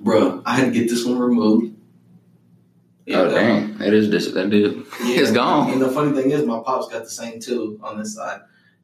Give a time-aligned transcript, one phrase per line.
[0.00, 1.76] Bro, I had to get this one removed.
[3.10, 4.84] oh uh, dang, that is this that dude.
[5.00, 5.70] It's gone.
[5.70, 8.40] And the funny thing is, my pops got the same too on this side.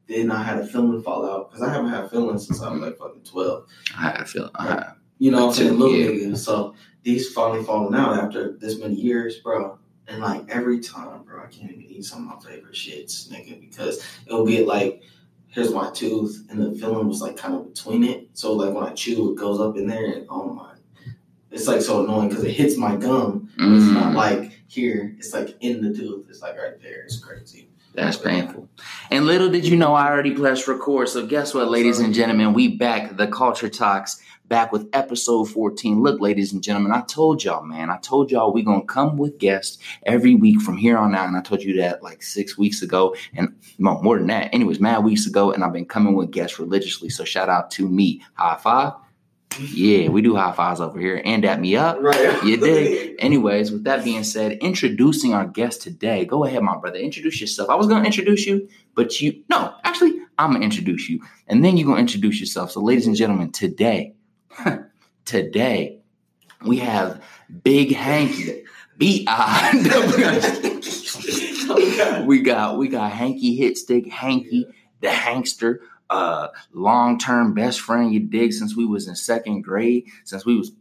[0.07, 2.97] Then I had a feeling fallout because I haven't had feelings since I was like
[2.97, 3.65] fucking twelve.
[3.97, 4.49] I had a feel.
[4.55, 5.77] I had, You know what I'm saying?
[5.77, 6.07] Little yeah.
[6.07, 6.37] nigga.
[6.37, 6.73] So
[7.03, 9.78] these finally falling out after this many years, bro.
[10.09, 13.59] And like every time, bro, I can't even eat some of my favorite shits, nigga,
[13.59, 15.03] because it'll get like,
[15.47, 18.27] here's my tooth, and the filling was like kind of between it.
[18.33, 20.73] So like when I chew, it goes up in there, and oh my,
[21.51, 23.49] it's like so annoying because it hits my gum.
[23.57, 25.15] But it's not Mm, like here.
[25.17, 26.25] It's like in the tooth.
[26.29, 27.01] It's like right there.
[27.03, 27.69] It's crazy.
[27.93, 28.69] that's painful.
[29.11, 31.09] And little did you know, I already pressed record.
[31.09, 33.17] So guess what, ladies and gentlemen, we back.
[33.17, 36.01] The Culture Talks back with episode 14.
[36.01, 37.89] Look, ladies and gentlemen, I told y'all, man.
[37.89, 41.27] I told y'all we're gonna come with guests every week from here on out.
[41.27, 44.53] And I told you that like six weeks ago, and no, more than that.
[44.53, 47.09] Anyways, mad weeks ago, and I've been coming with guests religiously.
[47.09, 48.23] So shout out to me.
[48.33, 48.93] High five.
[49.59, 51.97] Yeah, we do high fives over here and at me up.
[51.99, 52.43] Right.
[52.43, 53.15] You dig?
[53.19, 56.23] Anyways, with that being said, introducing our guest today.
[56.23, 56.97] Go ahead, my brother.
[56.97, 57.69] Introduce yourself.
[57.69, 61.77] I was gonna introduce you, but you no, actually, I'm gonna introduce you, and then
[61.77, 62.71] you're gonna introduce yourself.
[62.71, 64.13] So, ladies and gentlemen, today,
[65.25, 65.99] today,
[66.65, 67.23] we have
[67.63, 68.63] Big Hanky.
[68.97, 69.71] B I.
[72.25, 74.67] we got we got Hanky Hitstick, Hanky,
[74.99, 75.77] the Hankster,
[76.09, 78.13] uh, long term best friend.
[78.13, 78.51] You dig?
[78.53, 80.71] Since we was in second grade, since we was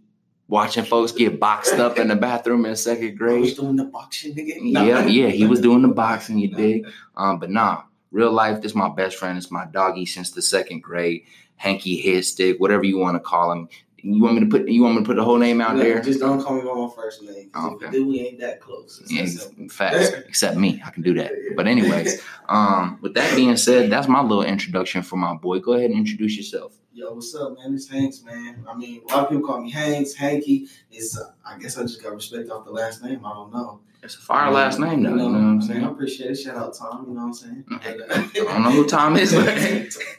[0.49, 3.57] watching folks get boxed up in the bathroom in second I was grade.
[3.57, 4.57] doing the boxing nigga.
[4.63, 6.39] Yeah, yeah, he was doing the boxing.
[6.39, 6.89] You dig?
[7.17, 8.61] Um, but nah, real life.
[8.63, 9.39] This my best friend.
[9.39, 11.25] It's my doggy since the second grade.
[11.59, 13.69] Hanky Hitstick, whatever you want to call him.
[14.01, 14.69] You want me to put?
[14.69, 16.01] You want me to put the whole name out Look, there?
[16.01, 17.51] Just don't call me by my first name.
[17.55, 17.87] Okay.
[17.87, 19.01] If we ain't that close.
[19.05, 20.11] It's Yeah, facts.
[20.29, 21.33] Except me, I can do that.
[21.57, 25.59] But anyways, um, with that being said, that's my little introduction for my boy.
[25.59, 26.79] Go ahead and introduce yourself.
[26.93, 27.75] Yo, what's up, man?
[27.75, 28.65] It's Hanks, man.
[28.69, 30.69] I mean, a lot of people call me Hanks, Hanky.
[30.91, 33.25] It's, uh, I guess I just got respect off the last name.
[33.25, 33.81] I don't know.
[34.03, 35.11] It's a fire last name, though.
[35.11, 35.85] You know what I'm saying?
[35.85, 36.37] I appreciate it.
[36.37, 37.07] Shout out Tom.
[37.09, 37.65] You know what I'm saying?
[37.71, 39.47] I don't know who Tom is, but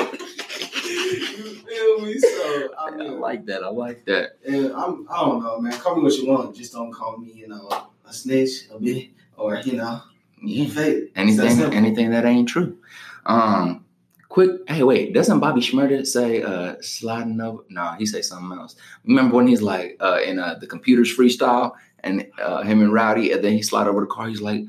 [1.55, 2.17] feel me?
[2.19, 3.63] So I I like that.
[3.63, 4.37] I like that.
[4.47, 5.73] and I'm, I don't know, man.
[5.79, 6.55] Call me what you want.
[6.55, 7.67] Just don't call me, you know,
[8.07, 10.01] a snitch, a bit, or you know,
[10.41, 10.67] Yeah.
[10.69, 11.11] fake.
[11.15, 12.77] It's that Anything, anything that ain't true.
[13.25, 13.83] Um,
[14.29, 14.51] quick.
[14.69, 15.13] Hey, wait.
[15.13, 17.63] Doesn't Bobby Shmurda say uh sliding over?
[17.69, 18.75] No, he say something else.
[19.05, 23.31] Remember when he's like uh in uh the computers freestyle and uh him and Rowdy,
[23.33, 24.27] and then he slide over the car.
[24.29, 24.63] He's like,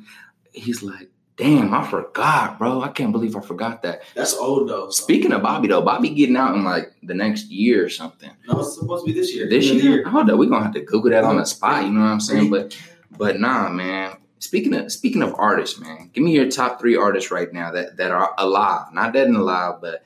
[0.53, 2.83] he's like, damn, I forgot, bro.
[2.83, 4.03] I can't believe I forgot that.
[4.15, 4.91] That's old though.
[4.91, 8.31] Speaking of Bobby though, Bobby getting out in like the next year or something.
[8.49, 9.49] No, it's supposed to be this year.
[9.49, 11.85] This of year, hold up, we're gonna have to Google that on the spot.
[11.85, 12.51] You know what I'm saying?
[12.51, 12.79] But
[13.17, 14.17] but nah, man.
[14.39, 17.97] Speaking of speaking of artists, man, give me your top three artists right now that,
[17.97, 20.05] that are alive, not dead and alive, but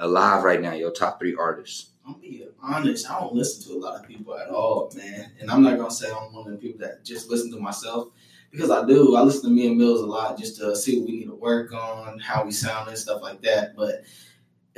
[0.00, 0.72] alive right now.
[0.72, 1.90] Your top three artists.
[2.04, 3.08] I'm be honest.
[3.08, 5.32] I don't listen to a lot of people at all, man.
[5.40, 8.08] And I'm not gonna say I'm one of the people that just listen to myself
[8.50, 9.16] because I do.
[9.16, 11.34] I listen to me and Mills a lot just to see what we need to
[11.34, 13.76] work on, how we sound and stuff like that.
[13.76, 14.04] But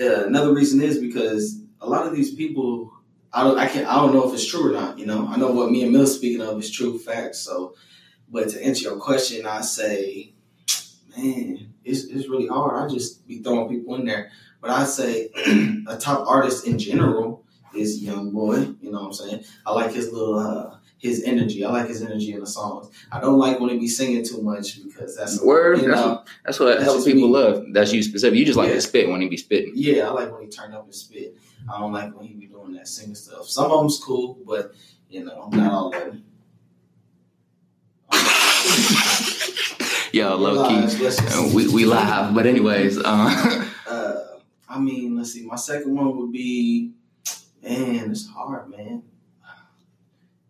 [0.00, 2.92] uh, another reason is because a lot of these people,
[3.32, 4.98] I don't, I can't, I don't know if it's true or not.
[4.98, 7.38] You know, I know what me and Mills speaking of is true facts.
[7.40, 7.74] So,
[8.28, 10.34] but to answer your question, I say,
[11.16, 12.82] man, it's it's really hard.
[12.82, 14.30] I just be throwing people in there.
[14.60, 15.30] But I say
[15.86, 18.58] a top artist in general is Young Boy.
[18.80, 19.44] You know what I'm saying?
[19.64, 21.64] I like his little uh, his energy.
[21.64, 22.88] I like his energy in the songs.
[23.12, 25.80] I don't like when he be singing too much because that's Word.
[25.80, 27.34] You That's, know, what, that's what that's just people me.
[27.34, 27.64] love.
[27.72, 28.38] That's you specific.
[28.38, 28.74] You just like Yeah.
[28.74, 29.72] to spit when he be spitting.
[29.74, 31.36] yeah, I like when he turn up and spit.
[31.72, 33.48] I don't like when he be doing that singing stuff.
[33.48, 34.72] Some of them's cool, but
[35.08, 36.24] you know, I'm not all of them.
[40.12, 40.74] Yo, low key.
[40.76, 43.02] Lies, let's just- Uh, We we live, but anyways, uh,
[43.88, 44.14] Uh,
[44.68, 45.46] I mean, let's see.
[45.46, 46.92] My second one would be,
[47.62, 49.02] man, it's hard, man.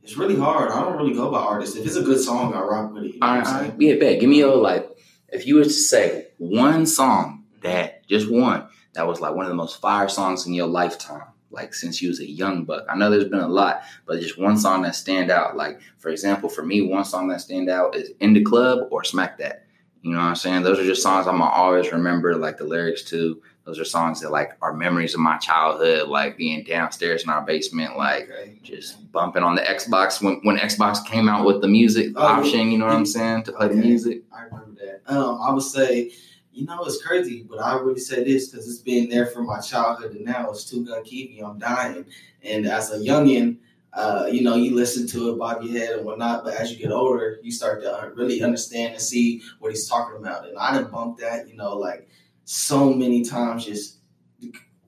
[0.08, 0.72] It's really hard.
[0.72, 1.76] I don't really go by artists.
[1.76, 3.14] If it's a good song, I rock with it.
[3.16, 3.76] You know all what I'm saying?
[3.78, 4.20] Yeah, bet.
[4.20, 4.88] Give me your like.
[5.28, 9.50] If you were to say one song that just one that was like one of
[9.50, 12.86] the most fire songs in your lifetime, like since you was a young buck.
[12.88, 15.58] I know there's been a lot, but just one song that stand out.
[15.58, 19.04] Like for example, for me, one song that stand out is "In the Club" or
[19.04, 19.66] "Smack That."
[20.00, 20.62] You know what I'm saying?
[20.62, 23.42] Those are just songs I'm gonna always remember, like the lyrics to.
[23.68, 27.42] Those are songs that like are memories of my childhood, like being downstairs in our
[27.44, 28.58] basement, like Okay.
[28.62, 32.70] just bumping on the Xbox when, when Xbox came out with the music Oh, option,
[32.70, 34.22] you know what I'm saying, to play the music.
[34.32, 35.02] I remember that.
[35.14, 36.10] Um, I would say,
[36.50, 39.60] you know, it's crazy, but I really say this because it's been there from my
[39.60, 40.48] childhood and now.
[40.50, 41.40] It's Two Gun Keepy.
[41.44, 42.06] I'm dying,
[42.42, 43.58] and as a youngin,
[43.92, 46.42] uh, you know, you listen to it, bob your head and whatnot.
[46.42, 49.86] But as you get older, you start to uh, really understand and see what he's
[49.86, 50.48] talking about.
[50.48, 52.08] And I didn't bump that, you know, like
[52.48, 53.66] so many times.
[53.66, 53.98] Just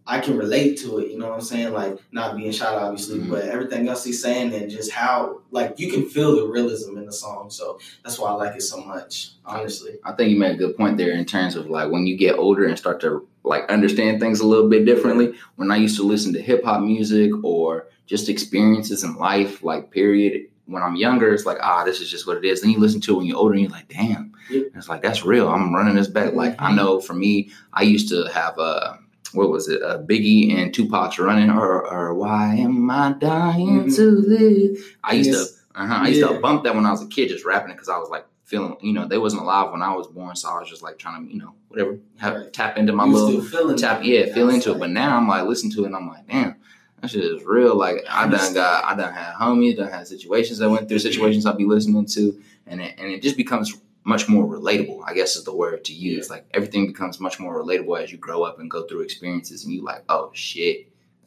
[0.06, 1.10] I can relate to it.
[1.10, 1.74] You know what I'm saying?
[1.74, 3.30] Like not being shot, obviously, mm-hmm.
[3.30, 7.04] but everything else he's saying and just how like you can feel the realism in
[7.04, 7.50] the song.
[7.50, 9.32] So that's why I like it so much.
[9.44, 12.16] Honestly, I think you made a good point there in terms of like when you
[12.16, 15.34] get older and start to like understand things a little bit differently.
[15.56, 19.90] When I used to listen to hip hop music or just experiences in life, like
[19.90, 20.46] period.
[20.70, 22.60] When I'm younger, it's like, ah, this is just what it is.
[22.60, 24.32] Then you listen to it when you're older and you're like, damn.
[24.48, 25.48] It's like, that's real.
[25.48, 26.32] I'm running this back.
[26.34, 26.64] Like, mm-hmm.
[26.64, 28.98] I know for me, I used to have a,
[29.32, 29.82] what was it?
[29.82, 33.94] Uh, Biggie and Tupac's running, or, or why am I dying mm-hmm.
[33.94, 34.96] to live?
[35.04, 35.52] I used yes.
[35.52, 36.28] to, uh-huh, I used yeah.
[36.28, 38.26] to bump that when I was a kid, just rapping it because I was like
[38.44, 40.98] feeling, you know, they wasn't alive when I was born, so I was just like
[40.98, 42.52] trying to, you know, whatever, have, right.
[42.52, 44.78] tap into my you little tap, yeah, feel into it.
[44.78, 46.56] But now I'm like, listen to it, and I'm like, damn.
[47.00, 47.76] That shit is real.
[47.76, 51.46] Like I done got, I done had homies, done had situations I went through, situations
[51.46, 53.74] I'll be listening to, and it, and it just becomes
[54.04, 56.28] much more relatable, I guess is the word to use.
[56.28, 56.36] Yeah.
[56.36, 59.72] Like everything becomes much more relatable as you grow up and go through experiences and
[59.72, 60.88] you like, oh shit.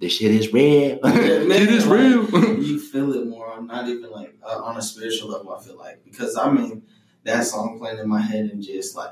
[0.00, 0.98] this shit is real.
[1.02, 2.28] Yeah, it is real.
[2.60, 3.52] you feel it more.
[3.52, 5.54] I'm not even like uh, on a spiritual level.
[5.54, 6.82] I feel like because I mean
[7.24, 9.10] that song playing in my head and just like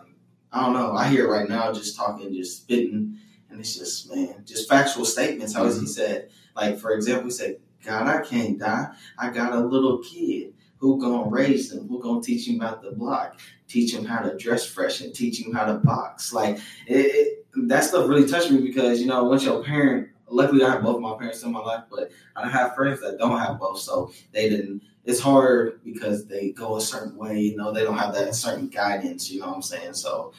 [0.52, 0.92] I don't know.
[0.92, 3.18] I hear it right now, just talking, just spitting,
[3.50, 5.54] and it's just man, just factual statements.
[5.54, 5.80] How mm-hmm.
[5.80, 8.88] he said, like for example, he said, "God, I can't die.
[9.18, 12.90] I got a little kid." who gonna raise him, who gonna teach him about the
[12.90, 13.38] block,
[13.68, 16.32] teach him how to dress fresh, and teach him how to box.
[16.32, 16.56] Like
[16.86, 20.08] it, it, that stuff really touched me because you know once your parent.
[20.32, 23.36] Luckily, I have both my parents in my life, but I have friends that don't
[23.38, 24.80] have both, so they didn't.
[25.04, 27.40] It's hard because they go a certain way.
[27.40, 29.28] You know, they don't have that certain guidance.
[29.28, 29.94] You know what I'm saying?
[29.94, 30.32] So,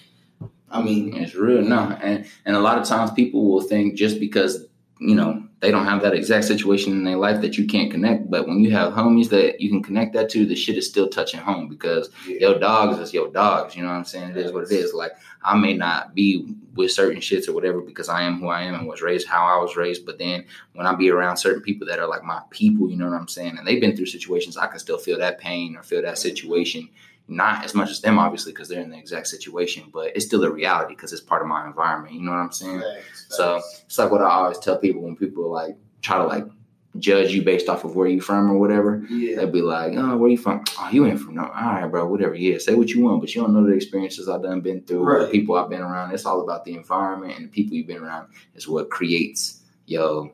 [0.71, 1.61] I mean, it's real.
[1.61, 4.65] No, and and a lot of times people will think just because
[4.99, 8.29] you know they don't have that exact situation in their life that you can't connect.
[8.31, 11.07] But when you have homies that you can connect that to, the shit is still
[11.07, 12.39] touching home because yeah.
[12.39, 13.75] your dogs is your dogs.
[13.75, 14.31] You know what I'm saying?
[14.31, 14.93] It is what it is.
[14.93, 15.11] Like
[15.43, 18.73] I may not be with certain shits or whatever because I am who I am
[18.73, 20.03] and was raised how I was raised.
[20.03, 23.07] But then when I be around certain people that are like my people, you know
[23.07, 23.57] what I'm saying?
[23.57, 26.89] And they've been through situations, I can still feel that pain or feel that situation
[27.31, 30.43] not as much as them, obviously, because they're in the exact situation, but it's still
[30.43, 32.13] a reality because it's part of my environment.
[32.13, 32.81] You know what I'm saying?
[32.81, 33.83] Thanks, so thanks.
[33.85, 36.45] it's like what I always tell people when people like try to like
[36.99, 39.05] judge you based off of where you from or whatever.
[39.09, 39.37] Yeah.
[39.37, 40.65] They'd be like, "Oh, where you from?
[40.77, 41.43] Oh, you ain't from no.
[41.43, 42.05] All right, bro.
[42.05, 42.35] Whatever.
[42.35, 45.03] Yeah, say what you want, but you don't know the experiences I've done been through,
[45.03, 45.25] right.
[45.25, 46.11] the people I've been around.
[46.11, 50.31] It's all about the environment and the people you've been around is what creates your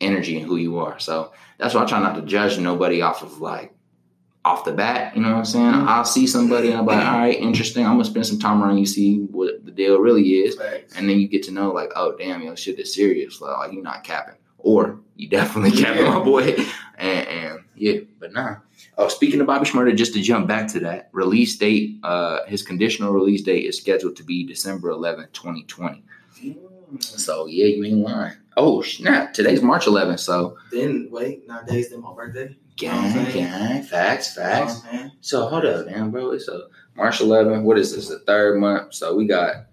[0.00, 0.98] energy and who you are.
[0.98, 3.74] So that's why I try not to judge nobody off of like
[4.48, 5.14] off the bat.
[5.14, 5.72] You know what I'm saying?
[5.72, 5.88] Mm-hmm.
[5.88, 7.84] I'll see somebody and I'm like, all right, interesting.
[7.84, 10.58] I'm gonna spend some time around you, see what the deal really is,
[10.96, 13.40] and then you get to know like, oh damn, yo, shit is serious.
[13.40, 16.18] Like, you're not capping, or you definitely capping, yeah.
[16.18, 16.56] my boy.
[17.00, 18.56] And, and, yeah, but nah.
[18.96, 22.64] Oh, speaking of Bobby Shmurda, just to jump back to that release date, uh, his
[22.64, 26.02] conditional release date is scheduled to be December 11th, 2020.
[26.42, 26.56] Mm.
[27.00, 28.34] So yeah, you ain't lying.
[28.56, 29.32] Oh snap!
[29.32, 32.56] Today's March 11th, so then wait, nine days then my birthday.
[32.78, 34.82] Gang, gang, facts, facts.
[35.20, 36.30] so hold up, man, bro.
[36.30, 37.62] It's a March 11th.
[37.62, 38.08] What is this?
[38.08, 38.94] The third month.
[38.94, 39.66] So we got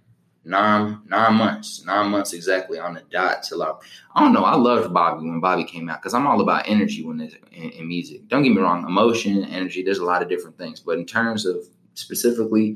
[0.44, 3.74] nine nine months, nine months exactly on the dot till I.
[4.16, 4.44] I don't know.
[4.44, 7.70] I loved Bobby when Bobby came out because I'm all about energy when there's in,
[7.70, 8.28] in music.
[8.28, 9.84] Don't get me wrong, emotion, energy.
[9.84, 11.58] There's a lot of different things, but in terms of
[11.94, 12.76] specifically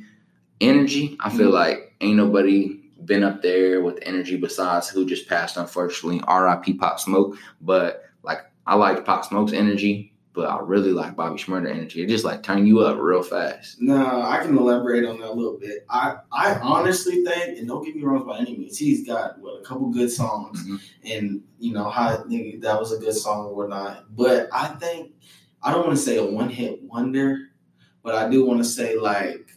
[0.61, 1.55] energy, I feel mm-hmm.
[1.55, 6.21] like ain't nobody been up there with energy besides who just passed, unfortunately.
[6.27, 6.73] R.I.P.
[6.75, 7.35] Pop Smoke.
[7.61, 12.01] But like I like Pop Smoke's energy but I really like Bobby Shmurda energy.
[12.01, 13.81] It just like turn you up real fast.
[13.81, 15.85] No, I can elaborate on that a little bit.
[15.89, 19.59] I I honestly think, and don't get me wrong by any means, he's got what
[19.59, 20.77] a couple good songs, mm-hmm.
[21.11, 24.05] and you know how that was a good song or whatnot.
[24.15, 25.11] But I think
[25.61, 27.49] I don't want to say a one hit wonder,
[28.01, 29.51] but I do want to say like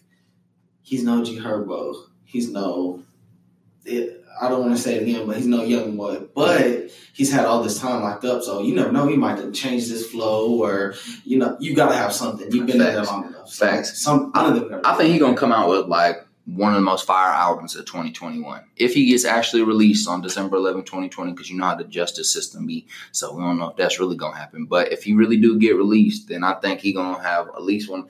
[0.83, 1.95] he's no G Herbo.
[2.25, 3.05] He's no.
[3.85, 6.21] It, I don't want to say it again, but he's no young boy.
[6.35, 9.07] But he's had all this time locked up, so you never know.
[9.07, 12.51] He might have changed his flow, or you know, you got to have something.
[12.51, 12.95] You've been Facts.
[12.95, 13.49] there long enough.
[13.49, 14.01] So Facts.
[14.01, 17.33] Some I, I think he's gonna come out with like one of the most fire
[17.33, 18.65] albums of 2021.
[18.77, 22.33] If he gets actually released on December 11, 2020, because you know how the justice
[22.33, 24.67] system be, so we don't know if that's really gonna happen.
[24.67, 27.91] But if he really do get released, then I think he gonna have at least
[27.91, 28.09] one.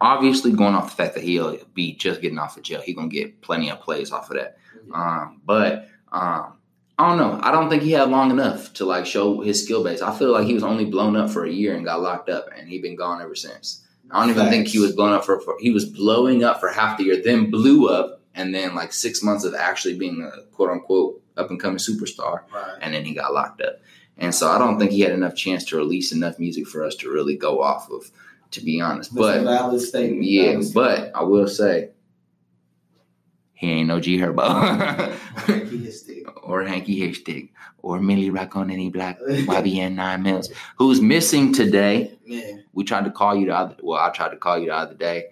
[0.00, 3.08] Obviously, going off the fact that he'll be just getting off of jail, he gonna
[3.08, 4.56] get plenty of plays off of that.
[4.92, 6.54] Um, but um,
[6.98, 7.40] I don't know.
[7.42, 10.02] I don't think he had long enough to like show his skill base.
[10.02, 12.48] I feel like he was only blown up for a year and got locked up,
[12.56, 13.82] and he been gone ever since.
[14.10, 14.54] I don't even Facts.
[14.54, 17.22] think he was blown up for, for, He was blowing up for half the year,
[17.22, 21.48] then blew up, and then like six months of actually being a quote unquote up
[21.48, 22.78] and coming superstar, right.
[22.82, 23.78] and then he got locked up.
[24.18, 26.94] And so I don't think he had enough chance to release enough music for us
[26.96, 28.10] to really go off of,
[28.50, 29.14] to be honest.
[29.14, 30.24] That's But valid statement.
[30.24, 31.91] yeah, but I will say
[33.62, 35.14] he ain't no G Herbo
[35.46, 36.24] Hitstick.
[36.42, 37.50] or Hanky Hitstick
[37.80, 42.18] or Millie Raconini Black YBN Nine Mills, who's missing today.
[42.26, 44.74] Man, We tried to call you the other well, I tried to call you the
[44.74, 45.26] other day,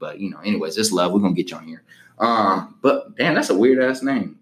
[0.00, 1.12] but you know, anyways, it's love.
[1.12, 1.84] We're gonna get you on here.
[2.18, 4.40] Um, but damn, that's a weird ass name.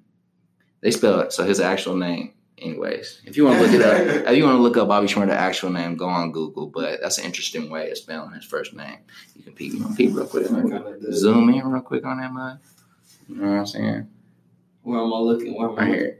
[0.81, 2.33] They spell it so his actual name.
[2.57, 5.07] Anyways, if you want to look it up, if you want to look up Bobby
[5.07, 6.69] Shmurda actual name, go on Google.
[6.69, 9.01] But that's an interesting way of spelling his first name.
[9.37, 10.47] You can peek, you know, peek real quick.
[10.47, 11.13] I kinda did.
[11.15, 12.59] Zoom in real quick on that mug.
[13.29, 14.09] You know what I'm saying?
[14.83, 15.55] Where am I looking?
[15.57, 16.19] Where am I Right here.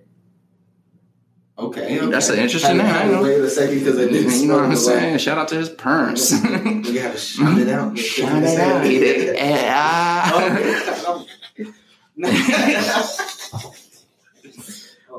[1.57, 2.07] Okay, okay.
[2.11, 3.23] That's an interesting I name, I know.
[3.23, 4.41] Wait a second because I didn't.
[4.41, 5.19] You know what I'm it saying?
[5.19, 6.33] Shout out to his parents.
[6.33, 7.97] We gotta shout it out.
[7.97, 8.85] Shout it out.
[8.85, 11.25] He did- eh, ah.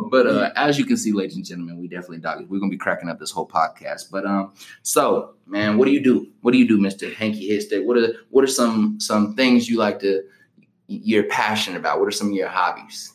[0.09, 2.49] But uh, as you can see, ladies and gentlemen, we definitely dog.
[2.49, 4.11] We're gonna be cracking up this whole podcast.
[4.11, 6.27] But um, so man, what do you do?
[6.41, 7.85] What do you do, Mister Hanky Hitstick?
[7.85, 10.23] What are what are some some things you like to
[10.87, 11.99] you're passionate about?
[11.99, 13.11] What are some of your hobbies?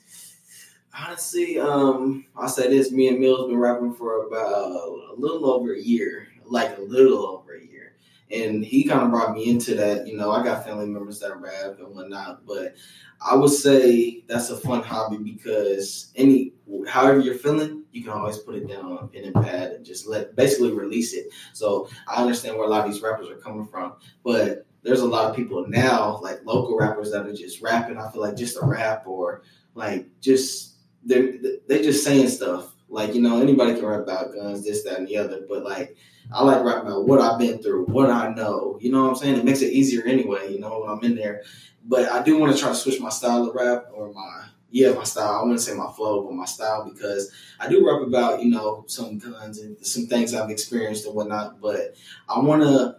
[0.98, 5.74] Honestly, um, I'll say this: me and Mills been rapping for about a little over
[5.74, 7.94] a year, like a little over a year,
[8.30, 10.06] and he kind of brought me into that.
[10.06, 12.74] You know, I got family members that rap and whatnot, but
[13.20, 16.54] I would say that's a fun hobby because any,
[16.88, 19.84] however you're feeling, you can always put it down on a pen and pad and
[19.84, 21.26] just let basically release it.
[21.52, 25.06] So I understand where a lot of these rappers are coming from, but there's a
[25.06, 27.98] lot of people now, like local rappers, that are just rapping.
[27.98, 29.42] I feel like just a rap or
[29.74, 32.74] like just they they just saying stuff.
[32.88, 35.42] Like you know, anybody can rap about guns, this, that, and the other.
[35.48, 35.96] But like,
[36.32, 38.78] I like rapping about what I've been through, what I know.
[38.80, 39.36] You know what I'm saying?
[39.36, 40.52] It makes it easier anyway.
[40.52, 41.42] You know when I'm in there.
[41.84, 44.92] But I do want to try to switch my style of rap or my yeah
[44.92, 45.38] my style.
[45.38, 48.84] I wouldn't say my flow, but my style because I do rap about you know
[48.86, 51.60] some guns and some things I've experienced and whatnot.
[51.60, 51.96] But
[52.28, 52.96] I want to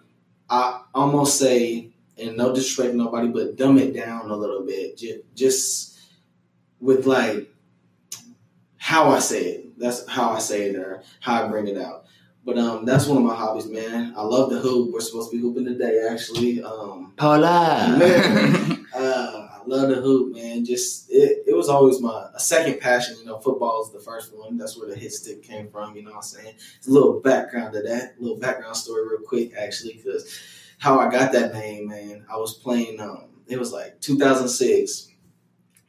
[0.52, 4.98] I almost say and no disrespect nobody, but dumb it down a little bit.
[4.98, 6.00] Just, just
[6.80, 7.50] with like
[8.78, 9.80] how I say it.
[9.80, 12.06] That's how I say it or how I bring it out.
[12.44, 14.14] But um, that's one of my hobbies, man.
[14.18, 14.92] I love the hoop.
[14.92, 16.64] We're supposed to be hooping today, actually.
[16.64, 17.96] Um, Paula.
[18.00, 18.88] Man.
[18.96, 20.66] uh, I love the hoop, man.
[20.66, 23.16] Just it was always my a second passion.
[23.20, 24.58] You know, football is the first one.
[24.58, 25.96] That's where the hit stick came from.
[25.96, 26.56] You know what I'm saying?
[26.78, 30.40] It's a little background to that, a little background story, real quick, actually, because
[30.80, 32.26] how I got that name, man.
[32.32, 33.00] I was playing.
[33.00, 35.10] Um, it was like 2006.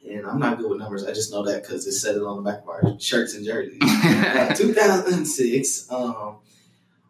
[0.09, 1.05] And I'm not good with numbers.
[1.05, 3.45] I just know that because it said it on the back of our shirts and
[3.45, 3.79] jerseys.
[4.33, 5.91] Uh, 2006.
[5.93, 6.37] Um,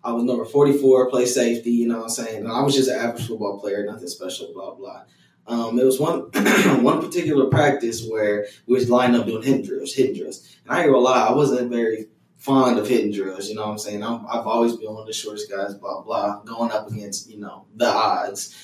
[0.05, 2.39] I was number 44, play safety, you know what I'm saying?
[2.45, 5.03] And I was just an average football player, nothing special, blah, blah.
[5.47, 6.21] Um, it was one
[6.83, 10.57] one particular practice where we was lined up doing hitting drills, hitting drills.
[10.65, 12.07] And I ain't gonna lie, I wasn't very
[12.37, 14.03] fond of hitting drills, you know what I'm saying?
[14.03, 17.39] I'm, I've always been one of the shortest guys, blah, blah, going up against, you
[17.39, 18.57] know, the odds.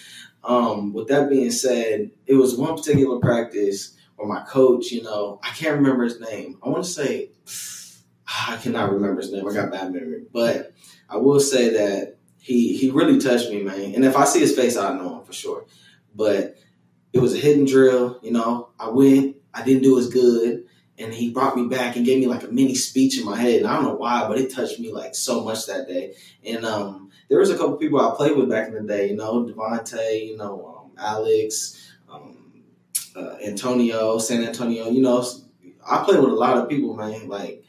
[0.43, 5.39] Um, with that being said, it was one particular practice where my coach, you know,
[5.43, 6.59] I can't remember his name.
[6.63, 7.31] I want to say,
[8.49, 9.49] I cannot remember his name.
[9.49, 10.25] I got bad memory.
[10.33, 10.75] But
[11.09, 13.95] I will say that he he really touched me, man.
[13.95, 15.65] And if I see his face, I know him for sure.
[16.15, 16.57] But
[17.13, 18.71] it was a hidden drill, you know.
[18.79, 20.65] I went, I didn't do as good,
[20.99, 23.61] and he brought me back and gave me like a mini speech in my head.
[23.61, 26.15] And I don't know why, but it touched me like so much that day.
[26.45, 29.17] And um, there was a couple people I played with back in the day, you
[29.17, 32.65] know, Devontae, you know, um, Alex, um,
[33.17, 34.89] uh, Antonio, San Antonio.
[34.91, 35.25] You know,
[35.87, 37.29] I played with a lot of people, man.
[37.29, 37.65] Like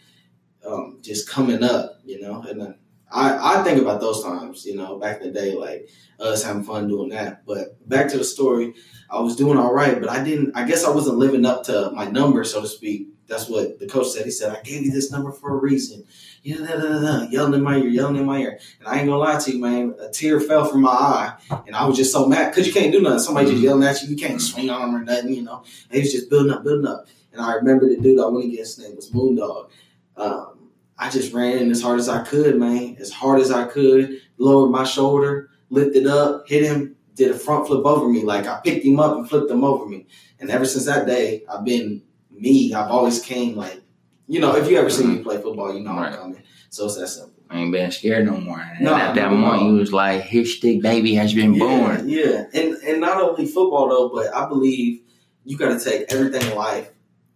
[0.66, 2.76] um, just coming up, you know, and then
[3.12, 5.90] I, I think about those times, you know, back in the day, like
[6.20, 7.46] us having fun doing that.
[7.46, 8.74] But back to the story,
[9.10, 10.56] I was doing all right, but I didn't.
[10.56, 13.08] I guess I wasn't living up to my number, so to speak.
[13.28, 14.26] That's what the coach said.
[14.26, 16.04] He said, "I gave you this number for a reason."
[16.44, 18.98] Yeah, da, da, da, da, yelling in my ear, yelling in my ear, and I
[18.98, 19.96] ain't gonna lie to you, man.
[20.00, 21.34] A tear fell from my eye,
[21.68, 23.20] and I was just so mad because you can't do nothing.
[23.20, 25.64] Somebody just yelling at you, you can't swing on them or nothing, you know.
[25.90, 27.08] And he was just building up, building up.
[27.32, 28.78] And I remember the dude I went against.
[28.78, 29.70] His name was Moondog.
[30.16, 30.59] Um,
[31.00, 34.22] I just ran in as hard as I could, man, as hard as I could.
[34.38, 38.24] Lowered my shoulder, lifted up, hit him, did a front flip over me.
[38.24, 40.08] Like I picked him up and flipped him over me.
[40.40, 42.74] And ever since that day, I've been me.
[42.74, 43.82] I've always came like,
[44.28, 45.24] you know, if you ever see me mm-hmm.
[45.24, 46.14] play football, you know Right.
[46.14, 46.44] I'm coming.
[46.70, 47.34] So it's that simple.
[47.50, 48.60] I ain't been scared no more.
[48.60, 52.08] And No, at that moment, you was like, his stick baby has been born.
[52.08, 52.46] Yeah, yeah.
[52.54, 55.02] And and not only football though, but I believe
[55.46, 56.92] you got to take everything in life.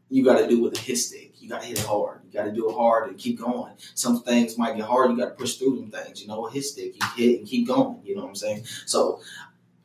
[0.10, 1.23] You got to do with a hit stick.
[1.44, 2.22] You got to hit it hard.
[2.26, 3.74] You got to do it hard and keep going.
[3.96, 5.12] Some things might get hard.
[5.12, 6.22] You got to push through them things.
[6.22, 6.94] You know, hit stick.
[6.96, 8.00] You hit and keep going.
[8.06, 8.64] You know what I'm saying?
[8.86, 9.20] So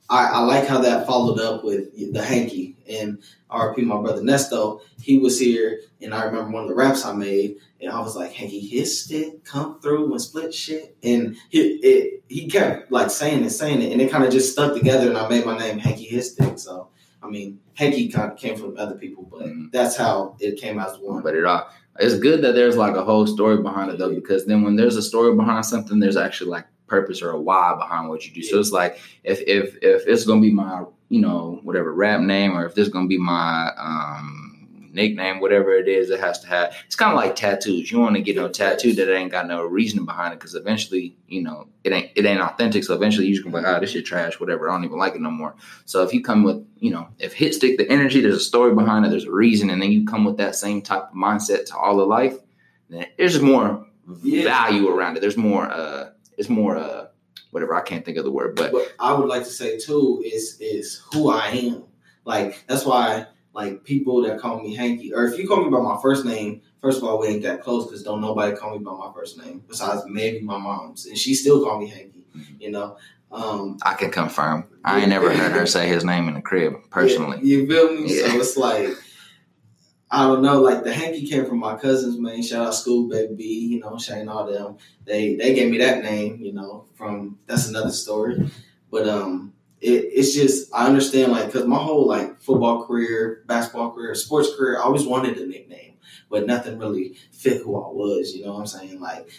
[0.08, 3.18] I, I like how that followed up with the hanky and
[3.50, 4.80] RP my brother Nesto.
[5.02, 8.16] He was here, and I remember one of the raps I made, and I was
[8.16, 13.44] like, "Hanky Hitstick come through and split shit," and he it, he kept like saying
[13.44, 15.78] it, saying it, and it kind of just stuck together, and I made my name
[15.78, 16.58] Hanky Hitstick.
[16.58, 16.88] So
[17.22, 19.66] I mean, Hanky kind of came from other people, but mm-hmm.
[19.72, 21.22] that's how it came out as one.
[21.22, 24.46] But it all it's good that there's like a whole story behind it though, because
[24.46, 28.08] then when there's a story behind something, there's actually like purpose or a why behind
[28.08, 28.42] what you do.
[28.42, 32.56] So it's like if if if it's gonna be my you know whatever rap name
[32.56, 34.47] or if this gonna be my um
[34.98, 36.74] nickname, whatever it is, it has to have.
[36.86, 37.90] It's kind of like tattoos.
[37.90, 41.16] You want to get no tattoo that ain't got no reason behind it, because eventually,
[41.26, 42.84] you know, it ain't it ain't authentic.
[42.84, 44.68] So eventually, you just gonna be like, oh, this shit trash, whatever.
[44.68, 45.54] I don't even like it no more.
[45.86, 48.74] So if you come with, you know, if hit stick the energy, there's a story
[48.74, 51.66] behind it, there's a reason, and then you come with that same type of mindset
[51.66, 52.36] to all of life,
[52.90, 53.86] then there's just more
[54.22, 54.44] yeah.
[54.44, 55.20] value around it.
[55.20, 55.64] There's more.
[55.70, 56.76] uh It's more.
[56.76, 57.06] uh
[57.50, 60.22] Whatever I can't think of the word, but what I would like to say too
[60.22, 61.84] is is who I am.
[62.26, 63.24] Like that's why
[63.54, 66.62] like people that call me Hanky, or if you call me by my first name,
[66.80, 69.38] first of all, we ain't that close because don't nobody call me by my first
[69.38, 72.26] name besides maybe my mom's, and she still call me Hanky.
[72.36, 72.54] Mm-hmm.
[72.60, 72.96] You know.
[73.30, 74.66] Um, I can confirm.
[74.82, 77.38] I ain't never heard her say his name in the crib personally.
[77.42, 78.16] Yeah, you feel me?
[78.16, 78.28] Yeah.
[78.28, 78.96] So it's like
[80.10, 82.42] I don't know, like the hanky came from my cousins, man.
[82.42, 84.78] Shout out School Baby, you know, Shane all them.
[85.04, 88.50] They they gave me that name, you know, from that's another story.
[88.90, 93.92] But um it, it's just I understand like because my whole like football career, basketball
[93.92, 95.94] career, sports career, I always wanted a nickname,
[96.28, 98.34] but nothing really fit who I was.
[98.34, 99.00] You know what I'm saying?
[99.00, 99.30] Like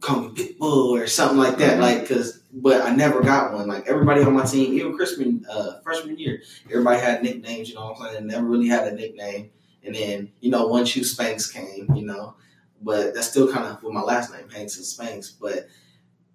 [0.00, 1.72] call me Pitbull or something like that.
[1.72, 1.80] Mm-hmm.
[1.80, 3.68] Like because but I never got one.
[3.68, 7.68] Like everybody on my team, even freshman uh, freshman year, everybody had nicknames.
[7.68, 8.26] You know what I'm saying?
[8.26, 9.50] Never really had a nickname.
[9.84, 12.34] And then you know once you Spanx came, you know,
[12.82, 15.68] but that's still kind of with my last name Hanks and Spanx, but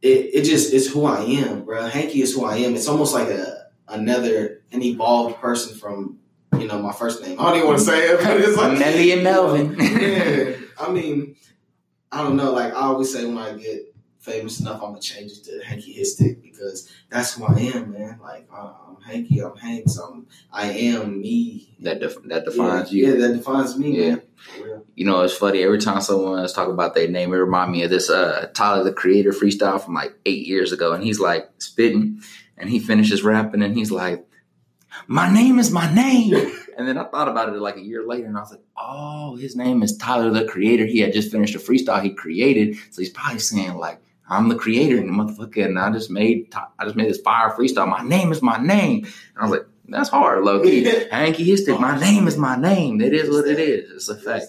[0.01, 1.87] it, it just it's who I am, bro.
[1.87, 2.75] Hanky is who I am.
[2.75, 3.52] It's almost like a
[3.93, 6.19] another an evolved person from
[6.57, 7.39] you know my first name.
[7.39, 9.75] I don't even want to say it, but it's like Nelly and Melvin.
[9.79, 11.35] yeah, I mean,
[12.11, 12.51] I don't know.
[12.51, 15.93] Like I always say, when I get famous enough, I'm gonna change it to Hanky
[15.95, 18.19] Hitstick because that's who I am, man.
[18.21, 21.75] Like I'm Hanky, I'm Hanks, I'm I am me.
[21.81, 23.13] That def- that defines yeah, you.
[23.13, 24.07] Yeah, that defines me.
[24.07, 24.15] Yeah.
[24.95, 27.83] You know, it's funny every time someone else talk about their name, it remind me
[27.83, 31.49] of this uh, Tyler the Creator freestyle from like eight years ago, and he's like
[31.57, 32.21] spitting,
[32.57, 34.25] and he finishes rapping, and he's like,
[35.07, 36.33] "My name is my name."
[36.77, 39.35] and then I thought about it like a year later, and I was like, "Oh,
[39.35, 40.85] his name is Tyler the Creator.
[40.85, 44.55] He had just finished a freestyle he created, so he's probably saying like." I'm the
[44.55, 47.89] creator and the motherfucker, and I just made I just made this fire freestyle.
[47.89, 50.83] My name is my name, and I was like, that's hard, low key.
[51.11, 53.01] Hanky Hitstick, my name is my name.
[53.01, 53.91] It is what it is.
[53.91, 54.47] It's a fact,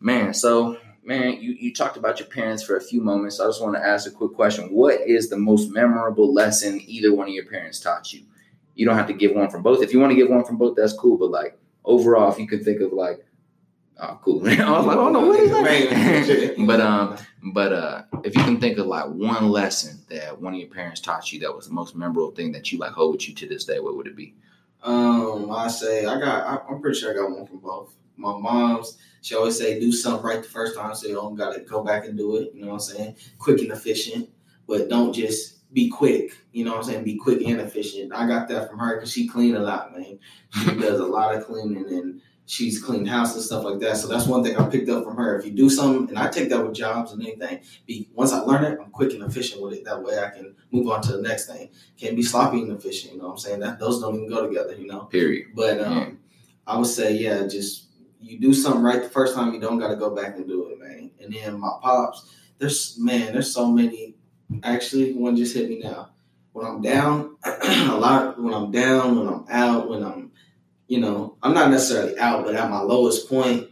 [0.00, 0.34] man.
[0.34, 3.36] So, man, you you talked about your parents for a few moments.
[3.36, 4.72] So I just want to ask a quick question.
[4.72, 8.22] What is the most memorable lesson either one of your parents taught you?
[8.74, 9.82] You don't have to give one from both.
[9.82, 11.16] If you want to give one from both, that's cool.
[11.16, 13.24] But like overall, if you could think of like
[14.00, 14.40] Oh, cool.
[14.48, 16.66] I was like, oh no, what is that?
[16.66, 17.16] but um,
[17.52, 21.00] but uh, if you can think of like one lesson that one of your parents
[21.00, 23.46] taught you that was the most memorable thing that you like hold with you to
[23.46, 24.34] this day, what would it be?
[24.82, 26.46] Um, I say I got.
[26.46, 27.94] I, I'm pretty sure I got one from both.
[28.16, 28.98] My mom's.
[29.22, 31.82] She always say do something right the first time, so you don't got to go
[31.82, 32.52] back and do it.
[32.54, 33.16] You know what I'm saying?
[33.38, 34.28] Quick and efficient,
[34.66, 36.36] but don't just be quick.
[36.52, 37.04] You know what I'm saying?
[37.04, 38.12] Be quick and efficient.
[38.14, 40.18] I got that from her because she clean a lot, man.
[40.50, 43.96] She does a lot of cleaning and she's cleaned house and stuff like that.
[43.96, 45.38] So that's one thing I picked up from her.
[45.38, 48.40] If you do something, and I take that with jobs and anything, be once I
[48.40, 49.84] learn it, I'm quick and efficient with it.
[49.84, 51.70] That way I can move on to the next thing.
[51.96, 53.60] Can't be sloppy and efficient, you know what I'm saying?
[53.60, 55.00] That those don't even go together, you know.
[55.00, 55.48] Period.
[55.54, 56.08] But um, yeah.
[56.66, 57.83] I would say, yeah, just
[58.24, 60.78] you do something right the first time, you don't gotta go back and do it,
[60.78, 61.10] man.
[61.20, 64.16] And then my pops, there's man, there's so many
[64.62, 66.10] actually one just hit me now.
[66.52, 70.32] When I'm down, a lot when I'm down, when I'm out, when I'm
[70.86, 73.68] you know, I'm not necessarily out, but at my lowest point,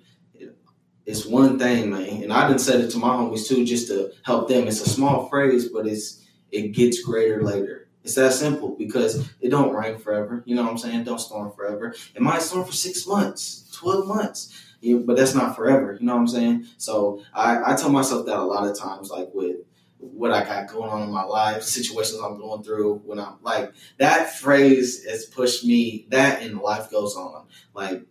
[1.04, 2.22] it's one thing, man.
[2.22, 4.66] And I didn't say it to my homies too, just to help them.
[4.68, 7.81] It's a small phrase, but it's it gets greater later.
[8.04, 10.42] It's that simple because it don't rain forever.
[10.44, 11.04] You know what I'm saying?
[11.04, 11.94] Don't storm forever.
[12.14, 15.96] It might storm for six months, twelve months, but that's not forever.
[16.00, 16.66] You know what I'm saying?
[16.78, 19.56] So I, I tell myself that a lot of times, like with
[19.98, 23.02] what I got going on in my life, situations I'm going through.
[23.04, 26.06] When I'm like that phrase has pushed me.
[26.08, 27.46] That and life goes on.
[27.72, 28.02] Like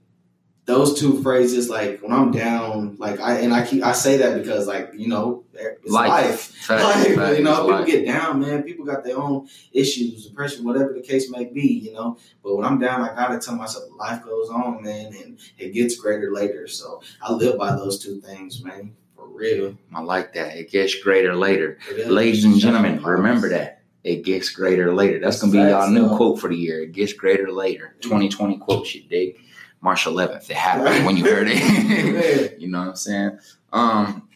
[0.65, 4.41] those two phrases, like when I'm down, like I and I keep I say that
[4.41, 6.69] because like you know it's life, life,
[7.17, 7.87] life you know people life.
[7.87, 8.63] get down, man.
[8.63, 12.17] People got their own issues, depression, whatever the case may be, you know.
[12.43, 15.95] But when I'm down, I gotta tell myself life goes on, man, and it gets
[15.95, 16.67] greater later.
[16.67, 19.77] So I live by those two things, man for real.
[19.93, 20.57] I like that.
[20.57, 21.77] It gets greater later.
[22.07, 23.81] Ladies and gentlemen, remember that.
[24.03, 25.19] It gets greater later.
[25.19, 26.81] That's gonna be y'all new quote for the year.
[26.81, 27.95] It gets greater later.
[27.99, 28.01] Mm.
[28.01, 29.37] 2020 quote shit, dig.
[29.81, 30.49] March 11th.
[30.49, 32.57] It happened when you heard it.
[32.61, 33.39] You know what I'm saying?
[33.73, 34.29] Um,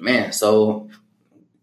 [0.00, 0.32] man.
[0.32, 0.88] So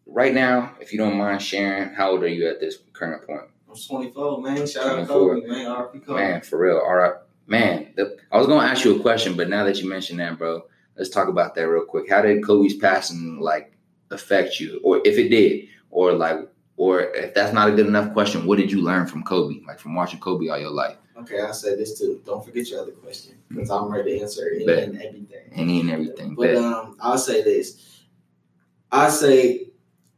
[0.06, 3.42] right now, if you don't mind sharing, how old are you at this current point?
[3.70, 4.66] I'm 24, man.
[4.66, 5.08] Shout out 24.
[5.08, 5.66] Kobe, man.
[5.66, 6.20] RP Kobe.
[6.20, 6.78] Man, for real.
[6.78, 7.14] All right,
[7.48, 7.94] man.
[7.96, 10.64] The, I was gonna ask you a question, but now that you mentioned that, bro,
[10.98, 12.10] let's talk about that real quick.
[12.10, 13.74] How did Kobe's passing like
[14.12, 16.38] affect you, or if it did, or like,
[16.78, 19.80] or if that's not a good enough question, what did you learn from Kobe, like
[19.80, 22.22] from watching Kobe all your life, Okay, I'll say this too.
[22.26, 24.84] Don't forget your other question because I'm ready to answer any Bet.
[24.84, 25.52] and everything.
[25.54, 26.36] any and everything?
[26.36, 26.56] But Bet.
[26.58, 28.04] um, I'll say this.
[28.92, 29.68] I say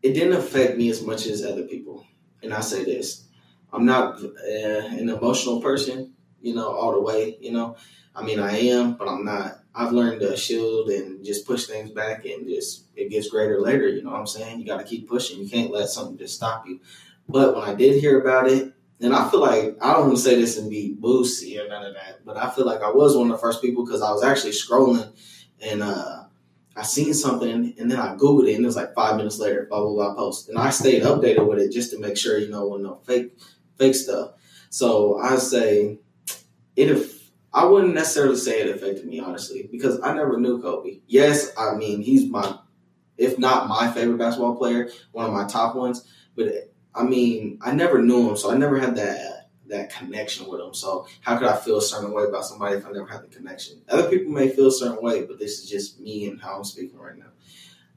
[0.01, 2.05] it didn't affect me as much as other people,
[2.43, 3.27] and I say this:
[3.73, 7.37] I'm not uh, an emotional person, you know, all the way.
[7.41, 7.77] You know,
[8.15, 9.59] I mean, I am, but I'm not.
[9.73, 13.87] I've learned to shield and just push things back, and just it gets greater later.
[13.87, 14.59] You know what I'm saying?
[14.59, 15.39] You got to keep pushing.
[15.39, 16.79] You can't let something just stop you.
[17.27, 20.21] But when I did hear about it, and I feel like I don't want to
[20.23, 23.15] say this and be boosty or none of that, but I feel like I was
[23.15, 25.11] one of the first people because I was actually scrolling
[25.59, 26.23] and uh,
[26.75, 29.67] I seen something and then I googled it and it was like five minutes later,
[29.69, 32.49] blah blah blah post, and I stayed updated with it just to make sure you
[32.49, 33.37] know when no fake
[33.77, 34.33] fake stuff.
[34.69, 35.99] So I say
[36.75, 36.89] it.
[36.89, 37.21] If
[37.53, 40.99] I wouldn't necessarily say it affected me honestly because I never knew Kobe.
[41.07, 42.57] Yes, I mean he's my,
[43.17, 47.73] if not my favorite basketball player, one of my top ones, but I mean, I
[47.73, 50.73] never knew him, so I never had that that connection with him.
[50.73, 53.33] So how could I feel a certain way about somebody if I never had the
[53.33, 53.81] connection?
[53.87, 56.63] Other people may feel a certain way, but this is just me and how I'm
[56.65, 57.31] speaking right now.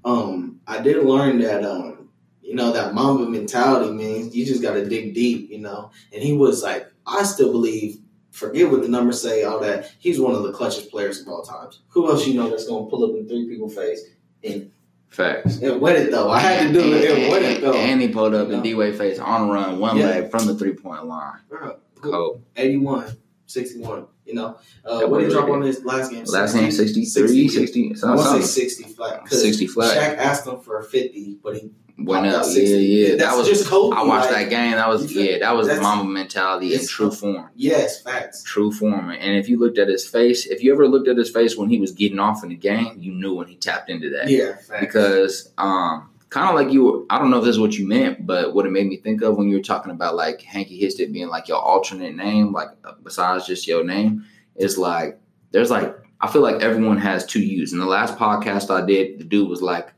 [0.05, 2.05] Um, I did learn that um,
[2.45, 5.91] you know, that Mamba mentality, means you just gotta dig deep, you know.
[6.13, 7.99] And he was like, I still believe,
[8.31, 11.43] forget what the numbers say, all that, he's one of the clutchest players of all
[11.43, 11.81] times.
[11.89, 14.03] Who else you know that's gonna pull up in three people face
[14.45, 14.71] and
[15.15, 15.59] Facts.
[15.59, 16.29] and wet it though?
[16.31, 17.73] I had to do it and wet it though.
[17.75, 18.65] And he pulled up You in know?
[18.65, 20.07] D Way face on run, one Yeah.
[20.07, 21.39] leg from the three point line.
[21.49, 22.43] Bro, Cold.
[22.57, 24.07] 81, 61.
[24.27, 26.25] You know, uh, That what did he was drop on his last game?
[26.25, 27.49] Last game 63, 60.
[27.49, 27.91] 60.
[27.93, 28.17] I something.
[28.25, 29.21] want to say 60 flat.
[29.27, 29.97] 'cause 60 flat.
[29.97, 32.33] Shaq asked him for 50, but he Went up.
[32.33, 32.77] Yeah, 60.
[32.85, 33.15] yeah.
[33.17, 33.97] That was just Kobe.
[33.97, 34.73] I watched like, that game.
[34.73, 37.51] That was yeah, that was mamba mentality in true form.
[37.55, 38.43] Yes, facts.
[38.43, 39.11] True form.
[39.11, 41.71] And if you looked at his face, if you ever looked at his face when
[41.71, 44.29] he was getting off in the game, you knew when he tapped into that.
[44.29, 44.81] Yeah, facts.
[44.81, 47.87] Because um kind of like you were I don't know if this is what you
[47.87, 50.83] meant, but what it made me think of when you were talking about like Hanky
[50.83, 54.25] Hitstick being like your alternate name, like uh, besides just your name,
[54.57, 55.17] is like
[55.53, 57.73] there's like I feel like everyone has two yous.
[57.73, 59.94] In the last podcast I did, the dude was like,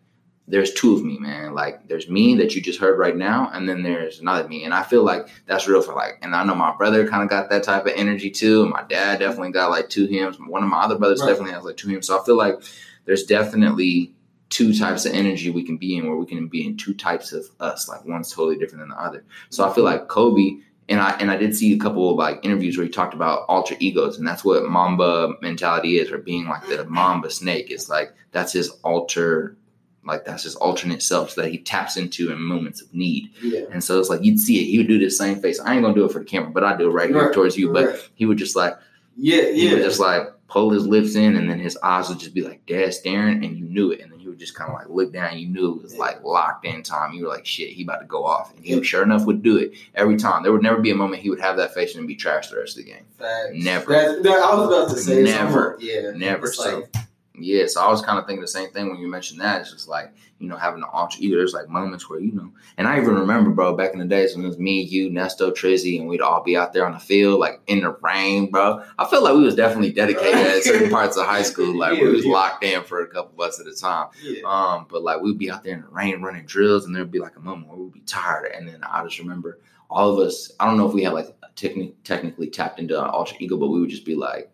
[0.48, 1.54] There's two of me, man.
[1.54, 4.64] Like there's me that you just heard right now, and then there's another me.
[4.64, 7.28] And I feel like that's real for like and I know my brother kind of
[7.28, 8.62] got that type of energy too.
[8.62, 10.38] And my dad definitely got like two hymns.
[10.38, 11.28] One of my other brothers Right.
[11.30, 12.06] definitely has like two hymns.
[12.06, 12.62] So I feel like
[13.06, 14.14] there's definitely
[14.48, 17.32] two types of energy we can be in where we can be in two types
[17.32, 19.98] of us like one's totally different than the other so i feel mm-hmm.
[19.98, 22.92] like kobe and i and i did see a couple of like interviews where he
[22.92, 27.28] talked about alter egos and that's what mamba mentality is or being like the mamba
[27.28, 29.56] snake it's like that's his alter
[30.07, 33.62] like that's his alternate self that he taps into in moments of need yeah.
[33.73, 35.83] and so it's like you'd see it he would do the same face i ain't
[35.83, 37.87] gonna do it for the camera but i do it right here towards you but
[37.87, 38.09] right.
[38.14, 38.75] he would just like
[39.16, 39.53] yeah, yeah.
[39.53, 42.42] he would just like pull his lips in and then his eyes would just be
[42.42, 44.88] like dead staring and you knew it and then he would just kind of like
[44.88, 47.71] look down and you knew it was like locked in time you were like shit
[47.71, 50.53] he about to go off and he sure enough would do it every time there
[50.53, 52.79] would never be a moment he would have that face and be trashed the rest
[52.79, 53.53] of the game Facts.
[53.55, 53.92] Never.
[53.92, 55.79] That, that, I was about to say Never.
[55.79, 55.88] something.
[55.88, 56.11] Yeah.
[56.14, 56.95] never It's so like,
[57.38, 59.72] yeah so i was kind of thinking the same thing when you mentioned that it's
[59.72, 62.87] just like you know having an alter ego there's like moments where you know and
[62.87, 65.99] i even remember bro back in the days when it was me you nesto trizzy
[65.99, 69.05] and we'd all be out there on the field like in the rain bro i
[69.05, 72.25] felt like we was definitely dedicated at certain parts of high school like we was
[72.25, 72.33] yeah.
[72.33, 74.40] locked in for a couple months at a time yeah.
[74.46, 77.18] um, but like we'd be out there in the rain running drills, and there'd be
[77.18, 80.53] like a moment where we'd be tired, and then I just remember all of us.
[80.59, 83.68] I don't know if we had like techni- technically tapped into our alter ego, but
[83.68, 84.51] we would just be like,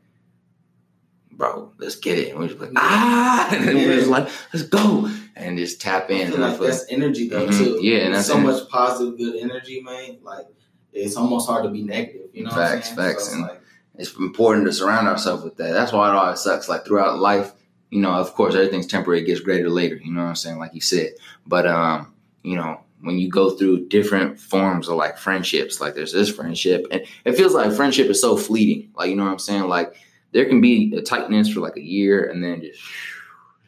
[1.32, 4.28] "Bro, let's get it," and we just like, "Ah," and then we were just like,
[4.52, 6.26] "Let's go," and just tap I in.
[6.28, 7.58] feel And I like feel that's energy though Mhm.
[7.58, 7.78] too.
[7.82, 10.18] Yeah, and that's so en- much positive, good energy, man.
[10.22, 10.46] Like
[10.92, 12.28] it's almost hard to be negative.
[12.32, 13.60] You know, Facts, what I'm facts, So it's and- like,
[13.96, 15.72] it's important to surround ourselves with that.
[15.72, 16.68] That's why it always sucks.
[16.68, 17.52] Like throughout life,
[17.90, 19.20] you know, of course, everything's temporary.
[19.22, 19.96] It gets greater later.
[19.96, 20.58] You know what I'm saying?
[20.58, 21.12] Like you said,
[21.46, 26.12] but um, you know, when you go through different forms of like friendships, like there's
[26.12, 28.90] this friendship, and it feels like friendship is so fleeting.
[28.96, 29.64] Like you know what I'm saying?
[29.68, 29.94] Like
[30.32, 32.80] there can be a tightness for like a year, and then just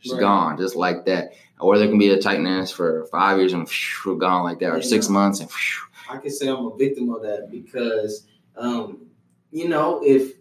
[0.02, 0.20] just Right.
[0.20, 1.32] gone, just like that.
[1.60, 3.68] Or there can be a tightness for five years and
[4.20, 5.50] gone like that, or six months and
[6.10, 9.06] I can say I'm a victim of that because, um,
[9.50, 10.34] you know, if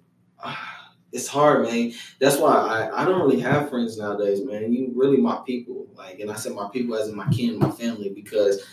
[1.14, 1.94] it's hard, man.
[2.20, 4.74] That's why I, I don't really have friends nowadays, man.
[4.74, 7.70] You really my people, like, and I said my people as in my kin, my
[7.70, 8.66] family, because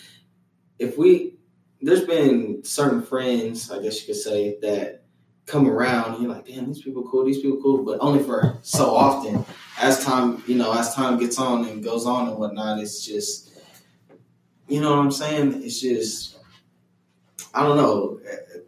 [0.79, 1.35] if we,
[1.83, 5.00] there's been certain friends, I guess you could say, that
[5.51, 8.95] come around you're like, damn, these people cool, these people cool, but only for so
[8.95, 9.45] often.
[9.79, 13.51] As time, you know, as time gets on and goes on and whatnot, it's just,
[14.69, 15.63] you know what I'm saying?
[15.65, 16.39] It's just,
[17.53, 18.21] I don't know,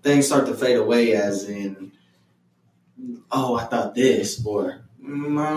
[0.02, 1.92] things start to fade away as in,
[3.30, 5.08] oh, I thought this, or I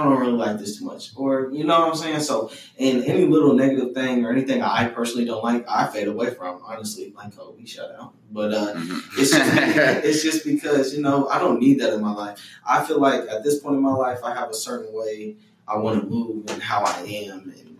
[0.03, 2.19] don't really like this too much, or you know what I'm saying.
[2.21, 6.31] So, and any little negative thing or anything I personally don't like, I fade away
[6.33, 6.61] from.
[6.65, 8.13] Honestly, like Kobe, shut out.
[8.31, 9.21] But uh, Mm-hmm.
[9.21, 9.51] it's just
[10.05, 12.39] it's just because you know I don't need that in my life.
[12.67, 15.35] I feel like at this point in my life, I have a certain way
[15.67, 17.77] I want to move and how I am, and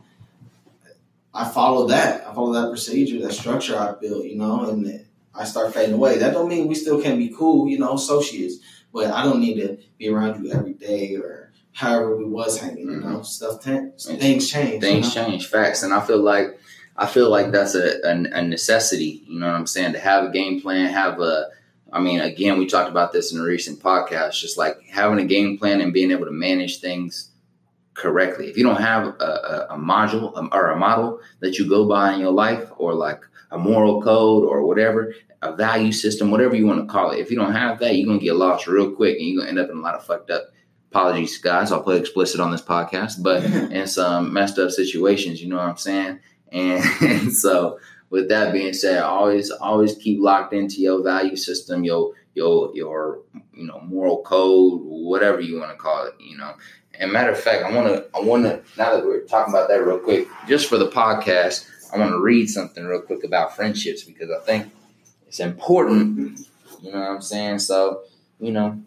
[1.34, 2.28] I follow that.
[2.28, 6.18] I follow that procedure, that structure I built, you know, and I start fading away.
[6.20, 8.58] That don't mean we still can't be cool, you know, associates.
[8.94, 11.45] But I don't need to be around you every day or
[11.76, 12.90] however we was hanging.
[12.90, 14.82] You know, stuff t- things change.
[14.82, 15.28] things you know?
[15.28, 16.58] change facts and i feel like
[16.96, 20.24] i feel like that's a, a, a necessity you know what i'm saying to have
[20.24, 21.50] a game plan have a
[21.92, 25.26] i mean again we talked about this in a recent podcast just like having a
[25.26, 27.32] game plan and being able to manage things
[27.94, 31.68] correctly if you don't have a, a, a module um, or a model that you
[31.68, 36.32] go by in your life or like a moral code or whatever a value system
[36.32, 38.36] whatever you want to call it if you don't have that you're going to get
[38.36, 40.46] lost real quick and you're going to end up in a lot of fucked up
[40.96, 45.42] apologies guys i'll play explicit on this podcast but in some messed up situations.
[45.42, 46.20] You know what I'm saying?
[46.52, 47.80] And, and so,
[48.10, 53.22] with that being said, always always keep locked into your value system, your your your
[53.54, 56.14] you know moral code, whatever you want to call it.
[56.20, 56.54] You know.
[56.98, 59.68] And matter of fact, I want to I want to now that we're talking about
[59.68, 63.56] that real quick, just for the podcast, I want to read something real quick about
[63.56, 64.72] friendships because I think
[65.28, 66.40] it's important.
[66.82, 67.60] You know what I'm saying?
[67.60, 68.04] So
[68.40, 68.82] you know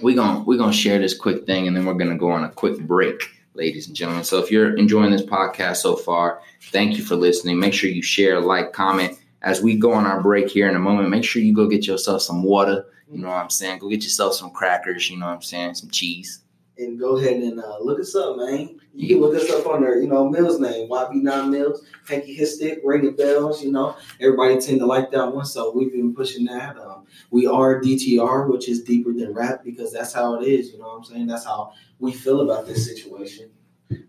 [0.00, 2.50] we're gonna we're gonna share this quick thing and then we're gonna go on a
[2.50, 4.24] quick break ladies and gentlemen.
[4.24, 7.58] So if you're enjoying this podcast so far thank you for listening.
[7.58, 9.18] Make sure you share like comment.
[9.42, 11.86] As we go on our break here in a moment make sure you go get
[11.86, 13.78] yourself some water you know what i'm saying?
[13.78, 15.74] Go get yourself some crackers you know what i'm saying?
[15.74, 16.42] Some cheese
[16.78, 18.78] and go ahead and uh, look us up, man.
[18.94, 22.46] You can look us up on our, you know, Mills name, YB9 Mills, Hanky Hit
[22.46, 23.96] Stick, Ringing Bells, you know.
[24.20, 26.78] Everybody tend to like that one, so we've been pushing that.
[26.78, 30.78] Um, we are DTR, which is deeper than rap, because that's how it is, you
[30.78, 31.26] know what I'm saying?
[31.26, 33.50] That's how we feel about this situation.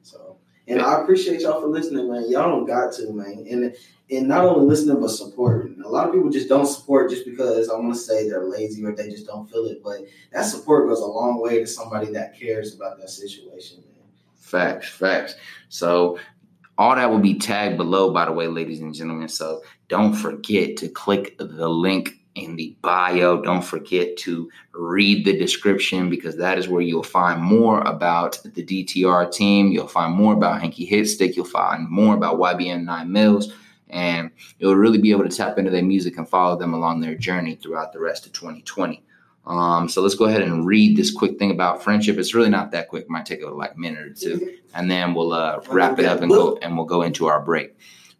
[0.01, 0.28] So,
[0.69, 2.29] and I appreciate y'all for listening, man.
[2.29, 3.45] Y'all don't got to, man.
[3.49, 3.75] And
[4.11, 5.81] and not only listening, but supporting.
[5.83, 8.83] A lot of people just don't support just because I want to say they're lazy
[8.83, 9.83] or they just don't feel it.
[9.83, 10.01] But
[10.31, 14.07] that support goes a long way to somebody that cares about that situation, man.
[14.35, 15.35] Facts, facts.
[15.69, 16.17] So
[16.77, 19.27] all that will be tagged below, by the way, ladies and gentlemen.
[19.27, 23.41] So don't forget to click the link in the bio.
[23.41, 28.63] Don't forget to read the description because that is where you'll find more about the
[28.63, 29.71] DTR team.
[29.71, 31.35] You'll find more about Hanky Hitstick.
[31.35, 33.53] You'll find more about YBN Nine Mills.
[33.89, 37.15] And you'll really be able to tap into their music and follow them along their
[37.15, 39.03] journey throughout the rest of 2020.
[39.45, 42.17] Um, so let's go ahead and read this quick thing about friendship.
[42.17, 43.05] It's really not that quick.
[43.05, 46.21] It might take a like minute or two, and then we'll uh, wrap it up
[46.21, 47.75] and go and we'll go into our break.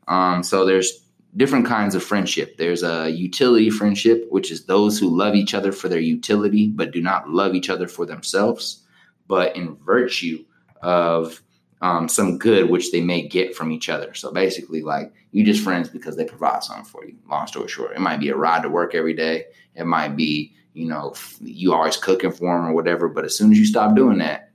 [0.07, 1.05] Um, so there's
[1.37, 2.57] different kinds of friendship.
[2.57, 6.91] There's a utility friendship, which is those who love each other for their utility, but
[6.91, 8.83] do not love each other for themselves,
[9.27, 10.43] but in virtue
[10.81, 11.41] of
[11.81, 14.13] um, some good which they may get from each other.
[14.13, 17.15] So basically, like you just friends because they provide something for you.
[17.29, 19.45] Long story short, it might be a ride to work every day.
[19.75, 23.07] It might be you know you always cooking for them or whatever.
[23.07, 24.48] But as soon as you stop doing that,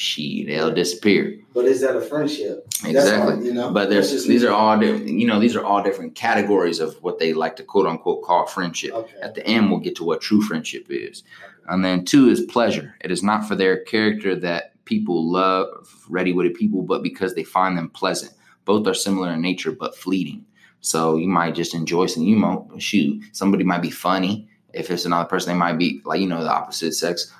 [0.00, 1.38] she they'll disappear.
[1.52, 2.66] But is that a friendship?
[2.84, 3.34] Exactly.
[3.34, 3.70] all, you know.
[3.70, 4.48] But there's just these me.
[4.48, 5.08] are all different.
[5.08, 8.46] You know, these are all different categories of what they like to quote unquote call
[8.46, 8.94] friendship.
[8.94, 9.18] okay.
[9.20, 11.22] At the end, we'll get to what true friendship is.
[11.68, 12.96] And then two is pleasure.
[13.02, 15.66] It is not for their character that people love
[16.08, 18.32] ready witted people, but because they find them pleasant.
[18.64, 20.44] Both are similar in nature, but fleeting.
[20.80, 22.22] So you might just enjoy some.
[22.22, 23.22] You might shoot.
[23.32, 24.48] Somebody might be funny.
[24.72, 27.34] If it's another person, they might be like you know the opposite sex.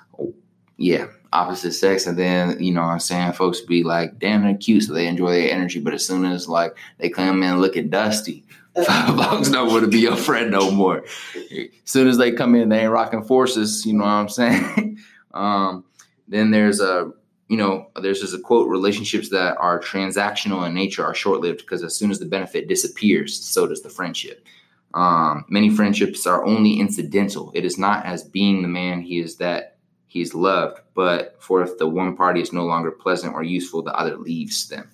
[0.80, 4.56] Yeah, opposite sex, and then you know what I'm saying folks be like, damn, they're
[4.56, 5.78] cute, so they enjoy their energy.
[5.78, 9.98] But as soon as like they come in looking dusty, folks don't want to be
[9.98, 11.04] your friend no more.
[11.34, 13.84] As soon as they come in, they ain't rocking forces.
[13.84, 14.98] You know what I'm saying?
[15.34, 15.84] um,
[16.28, 17.12] then there's a
[17.48, 21.58] you know there's just a quote: relationships that are transactional in nature are short lived
[21.58, 24.46] because as soon as the benefit disappears, so does the friendship.
[24.94, 27.52] Um, many friendships are only incidental.
[27.54, 29.69] It is not as being the man he is that
[30.10, 33.80] he is loved, but for if the one party is no longer pleasant or useful,
[33.80, 34.90] the other leaves them.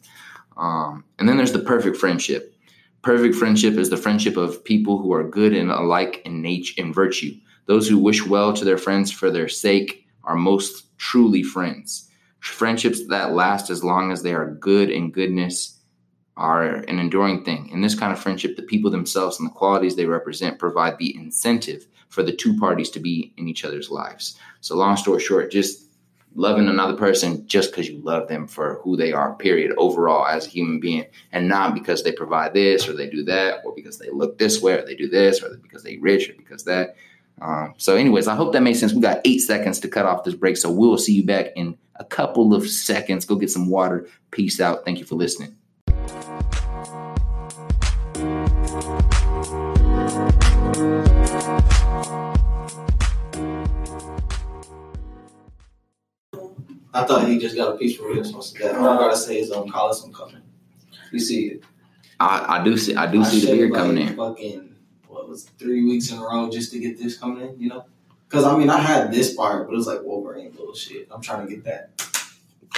[0.59, 2.55] Um, and then there's the perfect friendship.
[3.01, 6.95] Perfect friendship is the friendship of people who are good and alike in nature and
[6.95, 7.35] virtue.
[7.65, 12.11] Those who wish well to their friends for their sake are most truly friends.
[12.41, 15.81] Friendships that last as long as they are good in goodness
[16.37, 17.71] are an enduring thing.
[17.71, 21.17] In this kind of friendship, the people themselves and the qualities they represent provide the
[21.17, 24.39] incentive for the two parties to be in each other's lives.
[24.61, 25.87] So, long story short, just
[26.35, 30.47] loving another person just because you love them for who they are, period, overall as
[30.47, 33.99] a human being, and not because they provide this or they do that, or because
[33.99, 36.97] they look this way or they do this, or because they rich or because that.
[37.41, 38.93] Um, so, anyways, I hope that makes sense.
[38.93, 41.77] We got eight seconds to cut off this break, so we'll see you back in
[41.97, 43.25] a couple of seconds.
[43.25, 44.09] Go get some water.
[44.31, 44.85] Peace out.
[44.85, 45.55] Thank you for listening.
[56.97, 58.25] I thought he just got a piece for real.
[58.25, 60.41] All I gotta say is, um, Collis, I'm coming.
[61.13, 61.65] You see it.
[62.19, 62.97] I, I do see.
[62.97, 64.17] I do see the beard like, coming in.
[64.17, 64.75] Fucking
[65.09, 67.61] what was it, three weeks in a row just to get this coming in.
[67.61, 67.85] You know,
[68.29, 71.09] because I mean I had this part, but it was like Wolverine bullshit.
[71.11, 71.91] I'm trying to get that.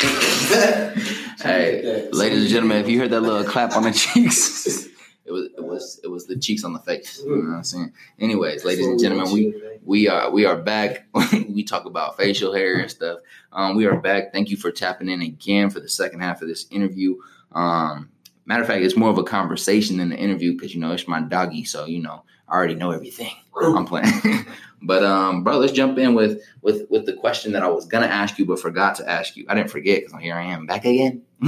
[1.39, 2.15] Hey, get that.
[2.15, 4.89] Ladies and gentlemen, if you heard that little clap on the cheeks,
[5.29, 7.21] it was it was it was the cheeks on the face.
[7.23, 7.93] You know what I'm saying?
[8.19, 11.07] Anyways, ladies and gentlemen, we we are we are back.
[11.33, 13.21] we talk about facial hair and stuff.
[13.53, 14.33] Um, we are back.
[14.33, 17.17] Thank you for tapping in again for the second half of this interview.
[17.53, 18.11] Um,
[18.47, 21.07] matter of fact, it's more of a conversation than an interview because you know it's
[21.07, 23.33] my doggy, so you know I already know everything.
[23.61, 24.47] I'm playing.
[24.83, 28.07] but um, bro, let's jump in with with with the question that I was gonna
[28.07, 29.45] ask you but forgot to ask you.
[29.49, 31.23] I didn't forget because here I am back again.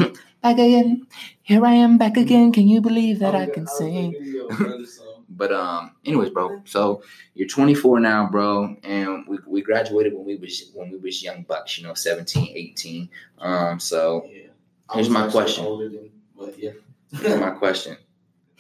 [0.43, 1.07] back again.
[1.43, 2.53] Here I am back again.
[2.53, 4.15] Can you believe that I can sing?
[5.33, 6.61] But um, anyways, bro.
[6.65, 7.03] So
[7.35, 11.45] you're 24 now, bro, and we, we graduated when we was when we was young
[11.45, 13.09] bucks, you know, 17, 18.
[13.39, 14.49] Um, so Yeah.
[14.93, 15.65] Here's my question.
[15.65, 16.73] older than- but yeah.
[17.13, 17.97] here's my question: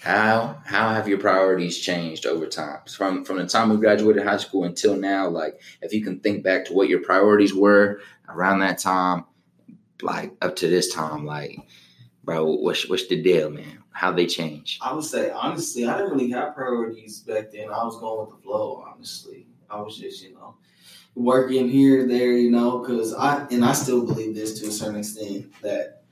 [0.00, 4.38] How how have your priorities changed over time from from the time we graduated high
[4.38, 5.28] school until now?
[5.28, 9.26] Like, if you can think back to what your priorities were around that time,
[10.00, 11.58] like up to this time, like,
[12.24, 13.82] bro, what's what's the deal, man?
[13.90, 14.78] How they change?
[14.80, 17.68] I would say honestly, I didn't really have priorities back then.
[17.68, 18.82] I was going with the flow.
[18.88, 20.54] Honestly, I was just you know
[21.14, 25.00] working here, there, you know, because I and I still believe this to a certain
[25.00, 26.04] extent that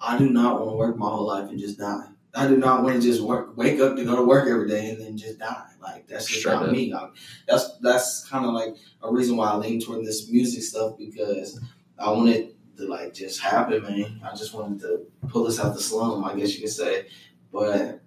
[0.00, 2.06] I do not want to work my whole life and just die.
[2.34, 4.90] I do not want to just work, wake up to go to work every day
[4.90, 5.66] and then just die.
[5.82, 6.92] Like that's just Straight not me.
[6.92, 7.10] I,
[7.46, 11.60] that's that's kind of like a reason why I lean toward this music stuff because
[11.98, 14.20] I want it to like just happen, man.
[14.24, 17.06] I just wanted to pull us out the slum, I guess you could say.
[17.52, 18.00] But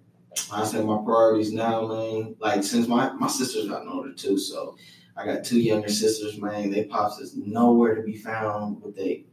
[0.52, 2.34] I say my priorities now, man.
[2.40, 4.76] Like since my my sister's gotten older too, so
[5.16, 6.70] I got two younger sisters, man.
[6.70, 9.26] They pops is nowhere to be found with they.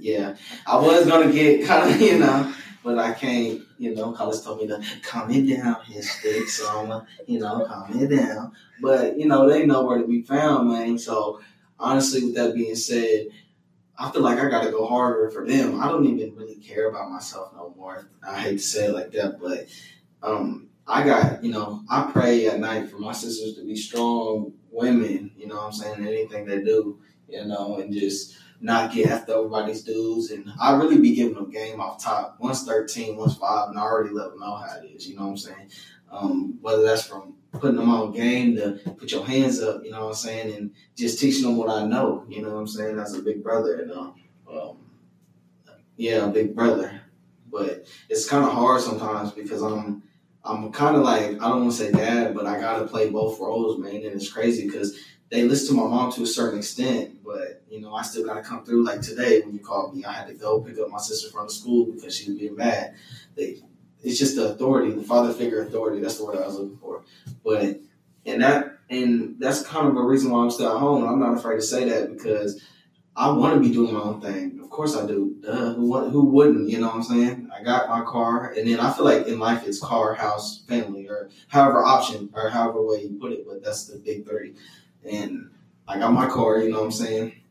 [0.00, 2.52] Yeah, I was gonna get kind of you know,
[2.82, 3.62] but I can't.
[3.78, 8.00] You know, Collis told me to calm it down, Hitstick, so I'm you know, calm
[8.00, 8.52] it down.
[8.80, 10.98] But you know, they nowhere to be found, man.
[10.98, 11.40] So
[11.78, 13.26] honestly, with that being said,
[13.98, 15.80] I feel like I got to go harder for them.
[15.80, 18.08] I don't even really care about myself no more.
[18.26, 19.66] I hate to say it like that, but
[20.22, 24.52] um, I got, you know, I pray at night for my sisters to be strong
[24.70, 29.10] women, you know what I'm saying, anything they do, you know, and just not get
[29.10, 30.30] after everybody's dudes.
[30.30, 32.36] And I really be giving them game off top.
[32.38, 35.22] One's 13, one's 5, and I already let them know how it is, you know
[35.22, 35.70] what I'm saying?
[36.10, 40.02] Um, whether that's from putting them on game to put your hands up, you know
[40.02, 42.98] what I'm saying, and just teaching them what I know, you know what I'm saying,
[42.98, 43.80] as a big brother.
[43.80, 44.12] And, uh,
[44.52, 44.78] um,
[45.96, 47.00] yeah, a big brother.
[47.50, 50.02] But it's kind of hard sometimes because I'm
[50.44, 53.38] I'm kind of like I don't want to say dad, but I gotta play both
[53.38, 53.96] roles, man.
[53.96, 54.98] And it's crazy because
[55.30, 58.42] they listen to my mom to a certain extent, but you know I still gotta
[58.42, 58.84] come through.
[58.84, 61.46] Like today when you called me, I had to go pick up my sister from
[61.46, 62.94] the school because she was being mad.
[63.34, 63.62] They,
[64.02, 66.00] it's just the authority, the father figure authority.
[66.00, 67.02] That's the word I was looking for.
[67.42, 67.80] But
[68.26, 71.08] and that and that's kind of a reason why I'm still at home.
[71.08, 72.62] I'm not afraid to say that because
[73.16, 74.60] I want to be doing my own thing.
[74.62, 75.36] Of course I do.
[75.40, 75.74] Duh.
[75.74, 76.68] Who, who wouldn't?
[76.68, 77.50] You know what I'm saying?
[77.54, 81.08] I got my car, and then I feel like in life it's car, house, family,
[81.08, 83.46] or however option or however way you put it.
[83.46, 84.54] But that's the big three.
[85.10, 85.50] And
[85.88, 86.58] I got my car.
[86.58, 87.41] You know what I'm saying?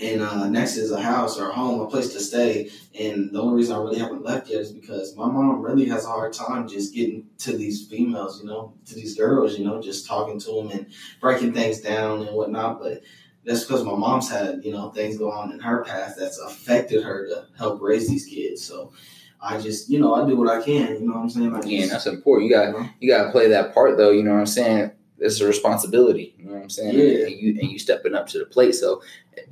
[0.00, 2.70] And uh, next is a house or a home, a place to stay.
[2.98, 6.04] And the only reason I really haven't left yet is because my mom really has
[6.04, 9.80] a hard time just getting to these females, you know, to these girls, you know,
[9.80, 10.86] just talking to them and
[11.20, 12.80] breaking things down and whatnot.
[12.80, 13.02] But
[13.44, 17.02] that's because my mom's had, you know, things go on in her past that's affected
[17.02, 18.62] her to help raise these kids.
[18.62, 18.92] So
[19.40, 20.94] I just, you know, I do what I can.
[20.94, 21.52] You know what I'm saying?
[21.54, 22.50] I just, Again, that's important.
[22.50, 24.10] You got you got to play that part though.
[24.10, 24.90] You know what I'm saying?
[25.18, 26.34] It's a responsibility.
[26.38, 26.94] You know what I'm saying?
[26.94, 27.26] Yeah.
[27.26, 28.74] And you and you stepping up to the plate.
[28.74, 29.02] So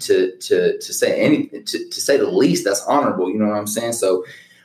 [0.00, 3.30] to to to say any to, to say the least, that's honorable.
[3.30, 3.94] You know what I'm saying?
[3.94, 4.24] So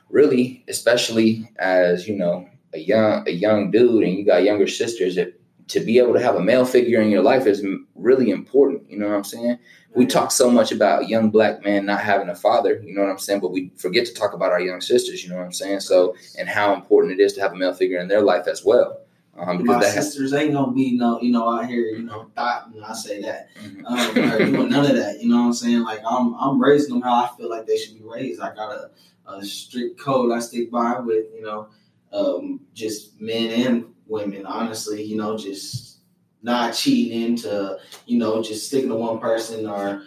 [0.10, 5.18] really, especially as you know a young a young dude and you got younger sisters,
[5.18, 5.30] if
[5.70, 7.64] to be able to have a male figure in your life is
[7.95, 8.89] really important.
[8.89, 9.60] You know what I'm saying?
[9.95, 13.12] We talk so much about young black men not having a father, you know what
[13.12, 13.39] I'm saying?
[13.39, 15.82] But we forget to talk about our young sisters, you know what I'm saying?
[15.82, 18.66] So, and how important it is to have a male figure in their life as
[18.66, 19.00] well.
[19.39, 22.83] Um, My sisters ain't gonna be no, you know, out here, you know, thought when
[22.83, 23.85] I say that, mm-hmm.
[23.85, 25.21] um, doing none of that.
[25.21, 25.83] You know what I'm saying?
[25.83, 28.41] Like I'm, I'm raising them how I feel like they should be raised.
[28.41, 28.91] I got a,
[29.31, 31.69] a strict code I stick by with, you know,
[32.11, 34.45] um, just men and women.
[34.45, 35.99] Honestly, you know, just
[36.41, 40.03] not cheating into, you know, just sticking to one person or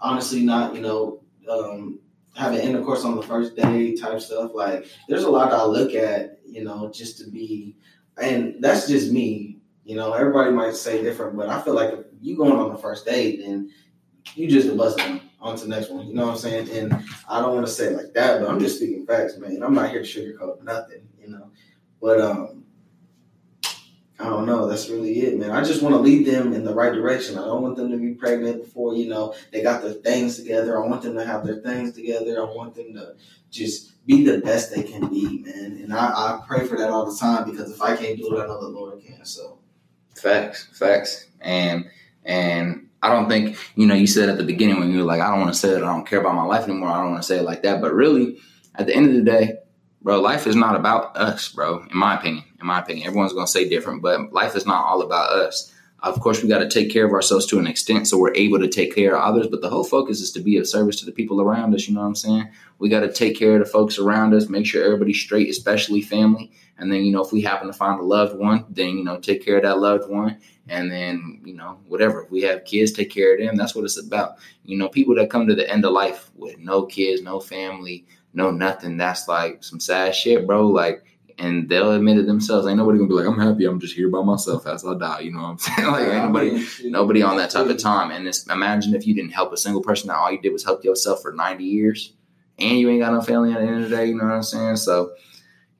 [0.00, 2.00] honestly not, you know, um,
[2.34, 4.52] having intercourse on the first day type stuff.
[4.54, 7.76] Like, there's a lot I look at, you know, just to be,
[8.20, 9.58] and that's just me.
[9.84, 12.78] You know, everybody might say different, but I feel like if you going on the
[12.78, 13.70] first date, then
[14.34, 16.06] you just a busting on to the next one.
[16.06, 16.70] You know what I'm saying?
[16.70, 19.62] And I don't want to say like that, but I'm just speaking facts, man.
[19.62, 21.50] I'm not here to sugarcoat nothing, you know.
[22.00, 22.59] But um,
[24.20, 24.68] I don't know.
[24.68, 25.50] That's really it, man.
[25.50, 27.38] I just want to lead them in the right direction.
[27.38, 30.76] I don't want them to be pregnant before, you know, they got their things together.
[30.76, 32.38] I want them to have their things together.
[32.38, 33.14] I want them to
[33.50, 35.80] just be the best they can be, man.
[35.82, 38.42] And I, I pray for that all the time because if I can't do it,
[38.42, 39.24] I know the Lord can.
[39.24, 39.58] So
[40.14, 41.26] facts, facts.
[41.40, 41.86] And
[42.22, 45.22] and I don't think, you know, you said at the beginning when you were like,
[45.22, 46.90] I don't want to say that I don't care about my life anymore.
[46.90, 47.80] I don't want to say it like that.
[47.80, 48.38] But really,
[48.74, 49.54] at the end of the day,
[50.02, 52.44] bro, life is not about us, bro, in my opinion.
[52.60, 55.72] In my opinion, everyone's going to say different, but life is not all about us.
[56.02, 58.58] Of course, we got to take care of ourselves to an extent so we're able
[58.58, 61.06] to take care of others, but the whole focus is to be of service to
[61.06, 61.86] the people around us.
[61.86, 62.48] You know what I'm saying?
[62.78, 66.00] We got to take care of the folks around us, make sure everybody's straight, especially
[66.00, 66.52] family.
[66.78, 69.18] And then, you know, if we happen to find a loved one, then, you know,
[69.18, 70.38] take care of that loved one.
[70.68, 72.22] And then, you know, whatever.
[72.22, 73.56] If we have kids, take care of them.
[73.56, 74.36] That's what it's about.
[74.64, 78.06] You know, people that come to the end of life with no kids, no family,
[78.32, 78.96] no nothing.
[78.96, 80.68] That's like some sad shit, bro.
[80.68, 81.04] Like,
[81.40, 82.66] and they'll admit it themselves.
[82.66, 83.64] Ain't nobody gonna be like, I'm happy.
[83.64, 85.20] I'm just here by myself as I die.
[85.20, 85.88] You know what I'm saying?
[85.88, 88.10] like, ain't nobody, nobody on that type of time.
[88.10, 90.08] And it's, imagine if you didn't help a single person.
[90.08, 92.12] That all you did was help yourself for 90 years,
[92.58, 94.06] and you ain't got no family at the end of the day.
[94.06, 94.76] You know what I'm saying?
[94.76, 95.12] So.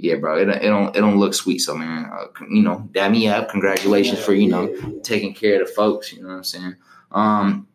[0.03, 1.59] Yeah, bro, it, it don't it don't look sweet.
[1.59, 3.51] So man, uh, you know, dab me up.
[3.51, 5.03] Congratulations yeah, for you know yeah, yeah.
[5.03, 6.11] taking care of the folks.
[6.11, 6.77] You know what I'm saying?
[7.13, 7.69] Um,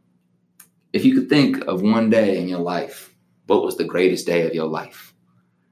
[0.92, 3.16] if you could think of one day in your life
[3.48, 5.14] what was the greatest day of your life?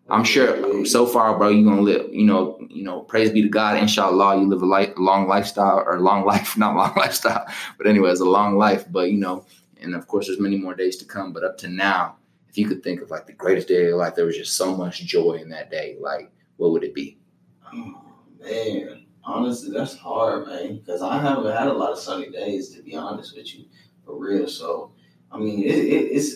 [0.10, 3.41] I'm sure um, so far, bro, you're gonna live, you know, you know, praise be
[3.41, 6.93] to God, inshallah, you live a, life, a long lifestyle or long life, not long
[6.95, 7.45] lifestyle,
[7.78, 8.86] but anyway, it's a long life.
[8.91, 9.45] But you know,
[9.82, 11.32] and of course there's many more days to come.
[11.32, 12.18] But up to now,
[12.49, 14.56] if you could think of like the greatest day of your life, there was just
[14.56, 17.18] so much joy in that day, like what would it be?
[17.74, 18.04] Oh
[18.41, 22.82] man, honestly, that's hard, man, because I haven't had a lot of sunny days to
[22.84, 23.66] be honest with you,
[24.06, 24.47] for real.
[24.49, 24.91] So
[25.32, 26.36] I mean, it, it, it's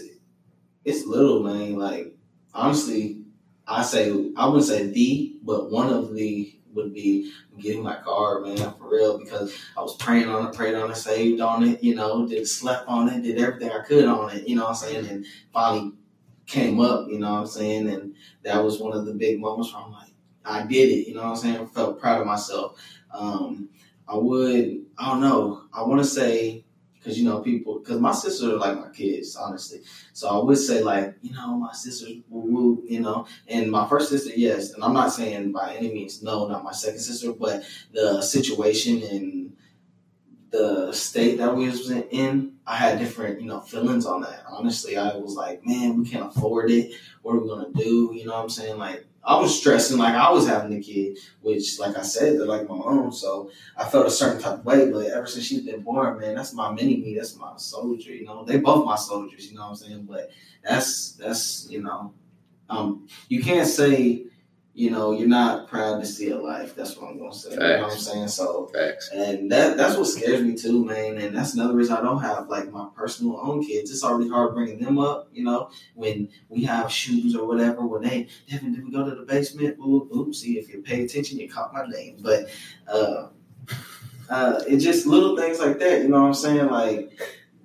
[0.86, 1.76] it's little, man.
[1.76, 2.15] Like
[2.53, 3.16] honestly,
[3.68, 8.41] I say I wouldn't say the, but one of the would be getting my car,
[8.41, 11.84] man, for real, because I was praying on it, prayed on it, saved on it,
[11.84, 14.70] you know, did slept on it, did everything I could on it, you know what
[14.70, 15.93] I'm saying, and finally
[16.45, 19.74] came up, you know what I'm saying, and that was one of the big moments
[19.74, 20.11] where I'm like,
[20.45, 22.80] I did it, you know what I'm saying, I felt proud of myself.
[23.11, 23.70] Um,
[24.07, 26.63] I would, I don't know, I want to say
[27.08, 29.80] because you know people because my sisters are like my kids honestly.
[30.12, 33.88] So i would say like you know my sisters woo woo you know and my
[33.88, 37.32] first sister yes and i'm not saying by any means no not my second sister
[37.32, 39.55] but the situation and
[40.49, 44.43] the state that we was in i had different you know feelings on that.
[44.49, 46.91] Honestly i was like man we can't afford it.
[47.22, 48.12] What are we gonna do?
[48.14, 48.78] You know what i'm saying?
[48.78, 52.45] Like I was stressing like I was having a kid, which, like I said, they're
[52.45, 53.11] like my own.
[53.11, 54.89] So I felt a certain type of way.
[54.89, 57.15] But ever since she's been born, man, that's my mini me.
[57.15, 58.13] That's my soldier.
[58.13, 59.51] You know, they both my soldiers.
[59.51, 60.07] You know what I'm saying?
[60.09, 60.32] But
[60.63, 62.13] that's that's you know,
[62.69, 64.28] um, you can't say
[64.78, 66.75] you know, you're not proud to see a life.
[66.75, 67.49] That's what I'm gonna say.
[67.49, 67.61] Facts.
[67.63, 68.28] You know what I'm saying?
[68.28, 69.09] So Facts.
[69.11, 71.17] and that that's what scares me too, man.
[71.17, 73.89] And that's another reason I don't have like my personal own kids.
[73.89, 78.03] It's already hard bringing them up, you know, when we have shoes or whatever, when
[78.03, 79.80] they Devin, did we go to the basement?
[79.80, 82.17] Ooh, oopsie, if you pay attention, you caught my name.
[82.21, 82.45] But
[82.88, 83.30] uh
[84.30, 86.67] uh it's just little things like that, you know what I'm saying?
[86.67, 87.19] Like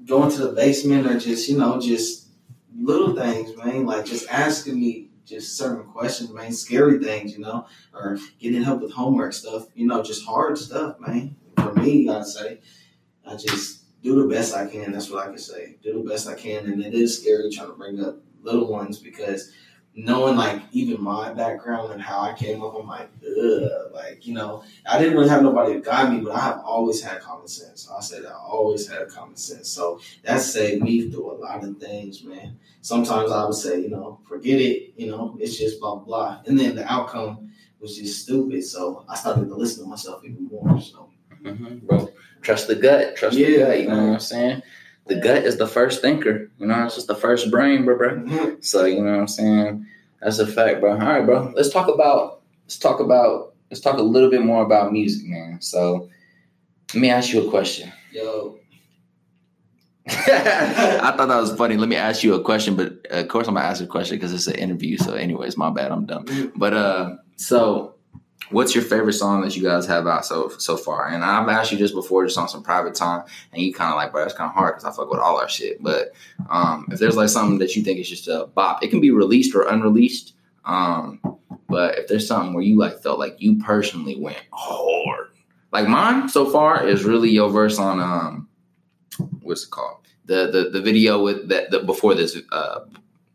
[0.07, 2.29] going to the basement or just, you know, just
[2.75, 3.85] little things, man.
[3.85, 8.81] Like just asking me just certain questions, man, scary things, you know, or getting help
[8.81, 11.37] with homework stuff, you know, just hard stuff, man.
[11.57, 12.61] For me, I'd say,
[13.27, 14.93] I just do the best I can.
[14.93, 15.77] That's what I can say.
[15.83, 18.99] Do the best I can, and it is scary trying to bring up little ones
[18.99, 19.53] because
[19.95, 24.35] knowing like even my background and how I came up, I'm like, ugh, like you
[24.35, 27.49] know, I didn't really have nobody to guide me, but I have always had common
[27.49, 27.89] sense.
[27.91, 31.79] I said I always had common sense, so that saved me through a lot of
[31.79, 32.59] things, man.
[32.81, 36.59] Sometimes I would say, you know, forget it, you know, it's just blah blah, and
[36.59, 38.65] then the outcome was just stupid.
[38.65, 40.81] So I started to listen to myself even more.
[40.81, 41.11] So.
[41.45, 42.09] hmm bro.
[42.41, 43.17] Trust the gut.
[43.17, 43.81] Trust the Yeah, gut.
[43.81, 44.63] You know what I'm saying?
[45.13, 46.51] The gut is the first thinker.
[46.59, 48.15] You know, it's just the first brain, bro, bro.
[48.15, 48.55] Mm-hmm.
[48.61, 49.87] So you know what I'm saying?
[50.23, 50.93] That's a fact, bro.
[50.93, 51.53] All right, bro.
[51.55, 55.61] Let's talk about let's talk about let's talk a little bit more about music, man.
[55.61, 56.09] So
[56.95, 57.93] let me ask you a question.
[58.11, 58.59] Yo,
[60.09, 61.77] I thought that was funny.
[61.77, 64.17] Let me ask you a question, but uh, of course I'm gonna ask a question
[64.17, 64.97] because it's an interview.
[64.97, 65.93] So, anyways, my bad.
[65.93, 66.25] I'm dumb.
[66.25, 66.59] Mm-hmm.
[66.59, 67.97] But uh, so
[68.53, 71.09] what's your favorite song that you guys have out so so far?
[71.09, 73.97] And I've asked you just before, just on some private time, and you kind of
[73.97, 75.83] like, bro, that's kind of hard because I fuck with all our shit.
[75.83, 76.13] But
[76.51, 79.11] um, if there's like something that you think is just a bop, it can be
[79.11, 80.35] released or unreleased.
[80.65, 81.21] Um,
[81.69, 85.29] but if there's something where you like felt like you personally went hard,
[85.73, 88.49] like mine so far is really your verse on um,
[89.41, 89.99] what's it called?
[90.27, 92.37] The the the video with that the, before this.
[92.53, 92.81] Uh,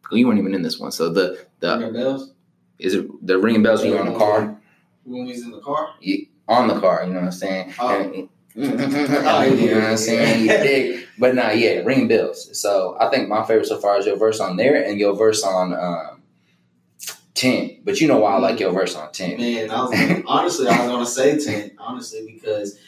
[0.09, 2.33] you weren't even in this one, so the the bells
[2.79, 4.56] is it the ringing bells when you're on the car
[5.07, 5.95] when we was in the car.
[6.47, 7.73] on the car, you know what I'm saying?
[7.79, 8.01] Oh.
[8.01, 10.41] And- you know what I'm saying?
[10.41, 11.07] You dig?
[11.19, 12.59] But nah, yeah, ring bells.
[12.59, 15.43] So I think my favorite so far is your verse on there and your verse
[15.43, 16.23] on um,
[17.35, 17.81] 10.
[17.83, 19.37] But you know why I like your verse on 10.
[19.37, 22.79] Man, I was honestly I was gonna say ten, honestly, because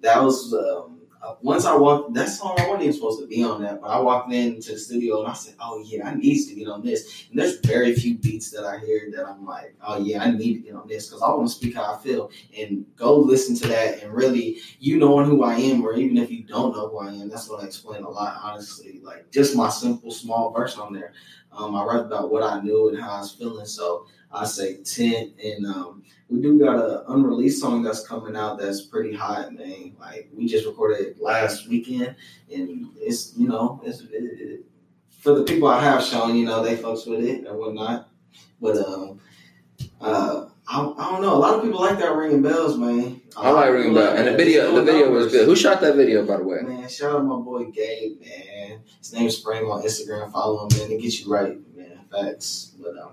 [0.00, 0.97] that was um,
[1.40, 4.00] once I walked that song I wasn't even supposed to be on that, but I
[4.00, 7.26] walked into the studio and I said, Oh yeah, I need to get on this.
[7.30, 10.54] And there's very few beats that I hear that I'm like, Oh yeah, I need
[10.54, 13.54] to get on this because I want to speak how I feel and go listen
[13.56, 16.88] to that and really you knowing who I am, or even if you don't know
[16.88, 19.00] who I am, that's gonna explain a lot, honestly.
[19.02, 21.12] Like just my simple small verse on there.
[21.52, 23.66] Um, I write about what I knew and how I was feeling.
[23.66, 25.34] So I say 10.
[25.42, 29.96] And um, we do got an unreleased song that's coming out that's pretty hot, man.
[29.98, 32.16] Like we just recorded it last weekend,
[32.52, 34.64] and it's you know it's it, it,
[35.08, 38.10] for the people I have shown, you know they fucks with it and whatnot.
[38.60, 39.20] But um,
[40.00, 41.34] uh, I, I don't know.
[41.34, 43.22] A lot of people like that ringing bells, man.
[43.34, 44.18] I like ringing bells.
[44.18, 45.46] And the video the video was good.
[45.46, 46.60] Who shot that video, by the way?
[46.60, 48.80] Man, shout out my boy Gabe, man.
[48.98, 50.30] His name is Spring on Instagram.
[50.30, 50.90] Follow him, man.
[50.92, 52.00] It gets you right, man.
[52.12, 52.74] Facts.
[52.78, 53.12] But um,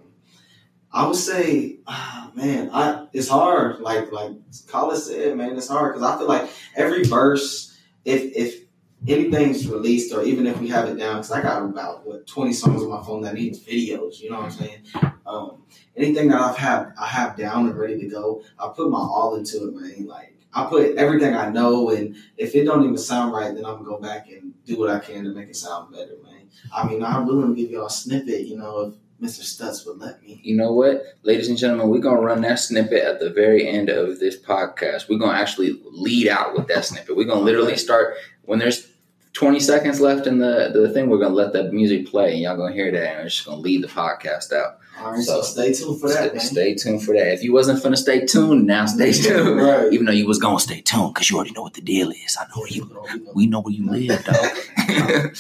[0.95, 3.81] I would say, ah, man, I it's hard.
[3.81, 4.31] Like like
[4.67, 8.61] Collis said, man, it's hard because I feel like every verse, if if
[9.05, 12.53] anything's released or even if we have it down, because I got about what twenty
[12.53, 14.21] songs on my phone that needs videos.
[14.21, 14.83] You know what I'm saying?
[15.25, 15.63] Um,
[15.97, 19.35] anything that I've had I have down and ready to go, I put my all
[19.35, 20.07] into it, man.
[20.07, 23.83] Like I put everything I know, and if it don't even sound right, then I'm
[23.83, 26.47] gonna go back and do what I can to make it sound better, man.
[26.73, 29.41] I mean, I'm willing to give y'all a snippet, you know, if Mr.
[29.41, 30.41] Stutz would let me.
[30.43, 33.89] You know what, ladies and gentlemen, we're gonna run that snippet at the very end
[33.89, 35.09] of this podcast.
[35.09, 37.15] We're gonna actually lead out with that snippet.
[37.15, 38.87] We're gonna literally start when there's
[39.33, 41.09] 20 seconds left in the, the thing.
[41.09, 43.61] We're gonna let that music play, and y'all gonna hear that, and we're just gonna
[43.61, 44.79] lead the podcast out.
[44.99, 46.39] All right, so, So, stay tuned for that, stay, man.
[46.39, 47.33] stay tuned for that.
[47.33, 49.57] If you wasn't finna stay tuned, now stay tuned.
[49.61, 49.91] Right.
[49.91, 52.37] Even though you was gonna stay tuned, cause you already know what the deal is.
[52.39, 53.05] I know where you.
[53.33, 54.35] We know where you live, dog.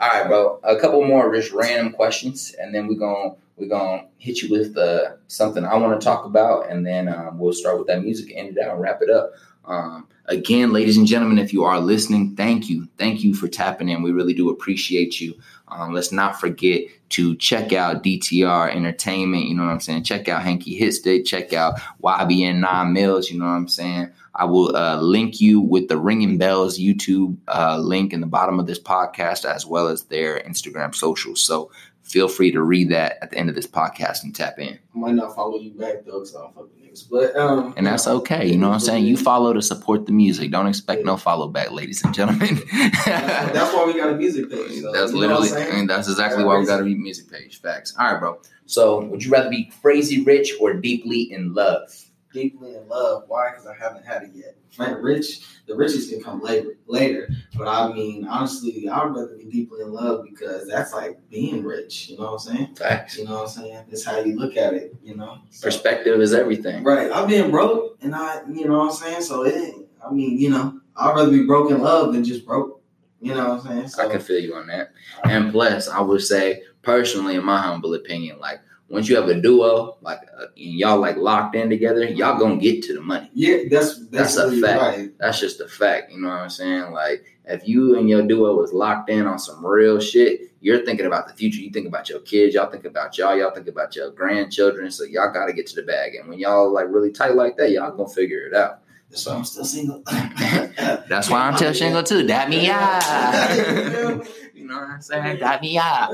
[0.00, 0.60] All right, bro.
[0.62, 4.76] A couple more just random questions, and then we're gonna we're gonna hit you with
[4.76, 8.32] uh, something I want to talk about, and then um, we'll start with that music,
[8.34, 9.32] end it out, and wrap it up.
[9.64, 13.88] Um, again, ladies and gentlemen, if you are listening, thank you, thank you for tapping
[13.88, 14.02] in.
[14.02, 15.34] We really do appreciate you.
[15.68, 19.46] Um, let's not forget to check out DTR Entertainment.
[19.46, 20.04] You know what I'm saying?
[20.04, 21.26] Check out Hanky Hitstick.
[21.26, 23.30] Check out YBN Ninemillz.
[23.30, 24.10] You know what I'm saying?
[24.34, 28.60] I will uh, link you with the Ringing Bells YouTube uh, link in the bottom
[28.60, 31.42] of this podcast, as well as their Instagram socials.
[31.42, 31.70] So
[32.02, 34.78] feel free to read that at the end of this podcast and tap in.
[34.94, 36.68] I might not follow you back though, because I don't fuck
[37.02, 38.46] But um, And that's okay.
[38.46, 39.04] You know what I'm saying?
[39.04, 40.50] You follow to support the music.
[40.50, 42.60] Don't expect no follow back, ladies and gentlemen.
[42.72, 44.80] That's, that's why we got a music page.
[44.80, 45.72] So, That's you know what I'm literally?
[45.72, 47.60] I mean, that's exactly why we got a music page.
[47.60, 47.94] Facts.
[47.98, 48.40] All right, bro.
[48.66, 51.90] So, would you rather be crazy rich or deeply in love?
[52.32, 53.24] Deeply in love.
[53.26, 53.50] Why?
[53.50, 54.56] Because I haven't had it yet.
[54.78, 55.40] Right, rich.
[55.66, 56.70] The riches can come later.
[56.86, 61.62] Later, but I mean, honestly, I'd rather be deeply in love because that's like being
[61.64, 62.08] rich.
[62.08, 62.74] You know what I'm saying?
[62.76, 63.16] Facts.
[63.18, 63.84] You know what I'm saying?
[63.90, 64.94] It's how you look at it.
[65.02, 65.38] You know.
[65.50, 66.82] So- Perspective is everything.
[66.84, 67.10] Right.
[67.10, 69.22] I've been broke, and I, you know what I'm saying.
[69.22, 69.74] So it.
[70.04, 72.82] I mean, you know, I'd rather be broke in love than just broke.
[73.20, 73.88] You know what I'm saying?
[73.88, 74.92] So I can feel you on that.
[75.24, 78.60] And plus, I would say, personally, in my humble opinion, like
[78.90, 82.56] once you have a duo, like uh, and y'all like locked in together, y'all gonna
[82.56, 83.30] get to the money.
[83.32, 84.82] yeah, that's that's, That's a fact.
[84.82, 85.18] Right.
[85.18, 86.12] That's just a fact.
[86.12, 86.92] You know what I'm saying?
[86.92, 91.06] Like if you and your duo was locked in on some real shit, you're thinking
[91.06, 91.60] about the future.
[91.60, 92.54] You think about your kids.
[92.54, 93.36] Y'all think about y'all.
[93.36, 94.90] Y'all think about your grandchildren.
[94.90, 96.16] So y'all got to get to the bag.
[96.16, 98.80] And when y'all like really tight like that, y'all gonna figure it out.
[99.08, 100.02] That's why I'm still single.
[100.06, 102.26] That's why I'm still single too.
[102.26, 104.20] That me yeah.
[104.54, 105.40] you know what I'm saying?
[105.40, 106.08] That me yeah.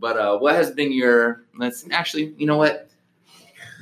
[0.00, 1.44] But uh, what has been your?
[1.56, 2.34] Let's actually.
[2.38, 2.88] You know what?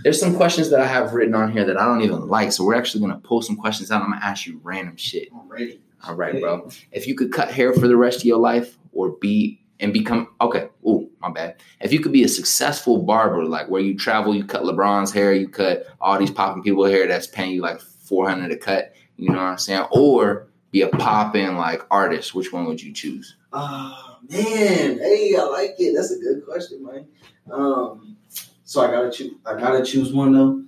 [0.02, 2.64] There's some questions that I have written on here that I don't even like, so
[2.64, 4.02] we're actually gonna pull some questions out.
[4.02, 5.28] I'm gonna ask you random shit.
[5.46, 5.80] Ready.
[6.04, 6.68] All right, bro.
[6.92, 10.28] If you could cut hair for the rest of your life, or be and become
[10.40, 10.68] okay.
[10.86, 11.56] Ooh, my bad.
[11.80, 15.32] If you could be a successful barber, like where you travel, you cut LeBron's hair,
[15.32, 18.92] you cut all these popping people hair that's paying you like four hundred a cut.
[19.16, 19.86] You know what I'm saying?
[19.90, 22.34] Or be a popping like artist.
[22.34, 23.36] Which one would you choose?
[23.52, 25.94] Ah man, hey, I like it.
[25.96, 27.06] That's a good question, man.
[27.50, 28.16] Um,
[28.64, 29.32] so I gotta choose.
[29.46, 30.62] I gotta choose one though.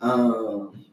[0.00, 0.84] Um,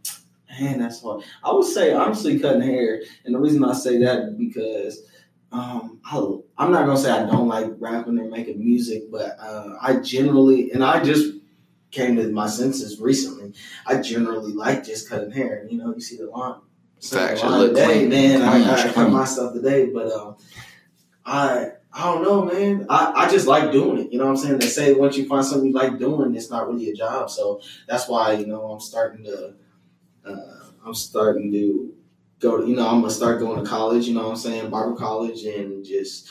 [0.50, 1.24] man, that's hard.
[1.44, 5.04] I would say honestly, cutting hair, and the reason I say that is because
[5.52, 6.18] um, I,
[6.58, 10.72] I'm not gonna say I don't like rapping or making music, but uh, I generally,
[10.72, 11.36] and I just
[11.92, 13.54] came to my senses recently.
[13.86, 15.66] I generally like just cutting hair.
[15.70, 16.60] You know, you see the line.
[17.02, 18.40] Facts, the you line look today, clean, man.
[18.40, 20.36] clean, I, I cut myself today, but um,
[21.26, 22.86] I I don't know, man.
[22.90, 24.12] I, I just like doing it.
[24.12, 24.60] You know what I'm saying?
[24.60, 27.30] They say once you find something you like doing, it's not really a job.
[27.30, 29.54] So that's why you know I'm starting to
[30.26, 31.94] uh, I'm starting to
[32.40, 32.62] go.
[32.62, 34.08] To, you know, I'm gonna start going to college.
[34.08, 34.70] You know what I'm saying?
[34.70, 36.30] Barber college and just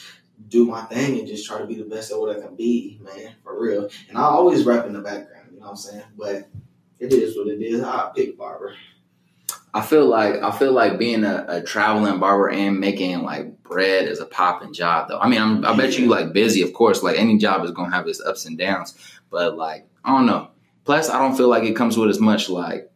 [0.49, 3.01] do my thing and just try to be the best at what I can be,
[3.03, 3.91] man, for real.
[4.09, 5.51] And I always rap in the background.
[5.53, 6.05] You know what I'm saying?
[6.17, 6.49] But
[6.99, 7.83] it is what it is.
[7.83, 8.75] I pick barber.
[9.75, 14.07] I feel like I feel like being a, a traveling barber and making like bread
[14.07, 15.19] is a popping job though.
[15.19, 17.03] I mean, I'm, I bet you like busy, of course.
[17.03, 18.95] Like any job is gonna have its ups and downs,
[19.31, 20.49] but like I don't know.
[20.85, 22.88] Plus, I don't feel like it comes with as much like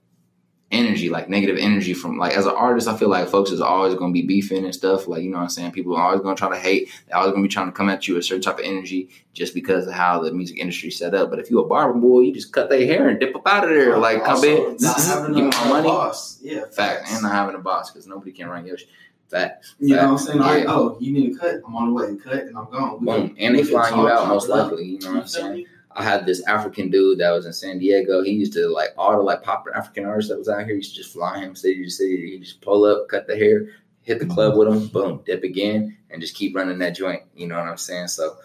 [0.73, 2.89] energy, like negative energy from like as an artist.
[2.89, 5.07] I feel like folks is always gonna be beefing and stuff.
[5.07, 5.73] Like you know what I'm saying.
[5.73, 6.91] People are always gonna try to hate.
[7.07, 9.11] They're always gonna be trying to come at you with a certain type of energy
[9.35, 11.31] just because of how the music industry is set up.
[11.31, 13.65] But if you a barber boy, you just cut their hair and dip up out
[13.65, 13.99] of there.
[13.99, 15.87] Like come in, not having give me my money.
[15.89, 16.39] boss.
[16.43, 18.89] Yeah, Fact, and not having a boss because nobody can run your shit.
[19.29, 19.65] Fact.
[19.81, 20.39] You know what I'm saying?
[20.41, 20.71] Like, Yeah.
[20.75, 21.55] oh, you need a cut.
[21.67, 22.05] I'm on the way.
[22.05, 22.99] And cut, and I'm gone.
[23.01, 23.29] We Boom.
[23.31, 24.85] can- And they flying you out most likely.
[24.85, 25.67] You know what I'm saying?
[25.97, 28.23] I had this African dude that was in San Diego.
[28.23, 30.69] He used to like all the like popular African artists that was out here.
[30.69, 32.31] He used to just fly him city to city.
[32.33, 33.69] He just pull up, cut the hair,
[34.03, 37.23] hit the club with him, boom, dip again, and just keep running that joint.
[37.35, 38.09] You know what I'm saying?
[38.09, 38.37] So,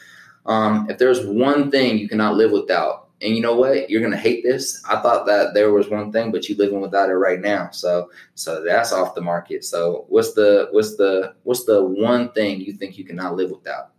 [0.46, 4.16] um, if there's one thing you cannot live without, and you know what, you're gonna
[4.16, 4.84] hate this.
[4.88, 7.70] I thought that there was one thing, but you living without it right now.
[7.72, 9.66] So, so that's off the market.
[9.66, 13.92] So, what's the what's the what's the one thing you think you cannot live without?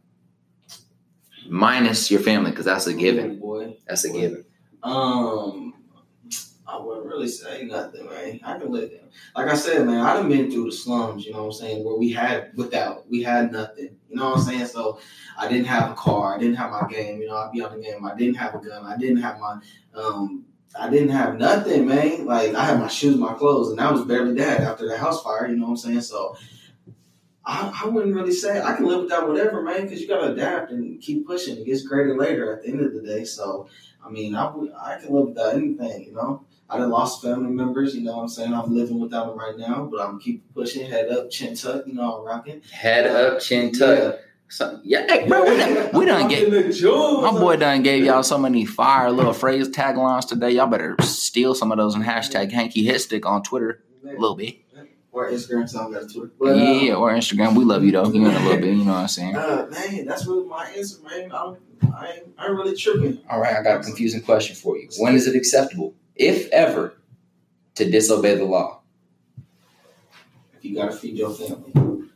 [1.48, 3.38] Minus your family, because that's a given.
[3.38, 3.76] Boy.
[3.86, 4.44] That's a given.
[4.82, 5.74] Um,
[6.66, 8.40] I wouldn't really say nothing, man.
[8.44, 9.00] I can live there.
[9.34, 11.84] Like I said, man, I done been through the slums, you know what I'm saying,
[11.84, 13.96] where we had without, we had nothing.
[14.10, 14.66] You know what I'm saying?
[14.66, 15.00] So
[15.38, 17.74] I didn't have a car, I didn't have my game, you know, I'd be on
[17.74, 19.60] the game, I didn't have a gun, I didn't have my
[19.94, 20.44] um
[20.78, 22.26] I didn't have nothing, man.
[22.26, 25.22] Like I had my shoes, my clothes, and that was barely that after the house
[25.22, 26.02] fire, you know what I'm saying?
[26.02, 26.36] So
[27.48, 30.70] I, I wouldn't really say I can live without whatever, man, because you gotta adapt
[30.70, 31.56] and keep pushing.
[31.56, 33.24] It gets greater later at the end of the day.
[33.24, 33.68] So
[34.04, 36.44] I mean, I I can live without anything, you know.
[36.70, 38.52] I done lost family members, you know what I'm saying?
[38.52, 41.94] I'm living without them right now, but I'm keep pushing, head up, chin tuck, you
[41.94, 42.60] know, I'm rocking.
[42.70, 44.18] Head up, chin tuck.
[44.50, 46.50] So, yeah, hey, bro, we done, we done get.
[46.50, 50.50] My boy done gave y'all so many fire little phrase taglines today.
[50.50, 54.58] Y'all better steal some of those and hashtag Hanky Hitstick on Twitter a little bit.
[55.18, 56.30] Or Instagram, so I got Twitter.
[56.38, 57.56] But, yeah, or Instagram.
[57.56, 58.08] We love you though.
[58.08, 58.76] You in a little bit.
[58.76, 59.34] You know what I'm saying?
[59.34, 61.32] Uh, man, that's really my answer, man.
[61.32, 61.56] I'm,
[61.92, 63.18] I ain't, I ain't really tripping.
[63.28, 64.88] All right, I got a confusing question for you.
[64.98, 66.94] When is it acceptable, if ever,
[67.74, 68.82] to disobey the law?
[70.56, 72.10] If you gotta feed your family, you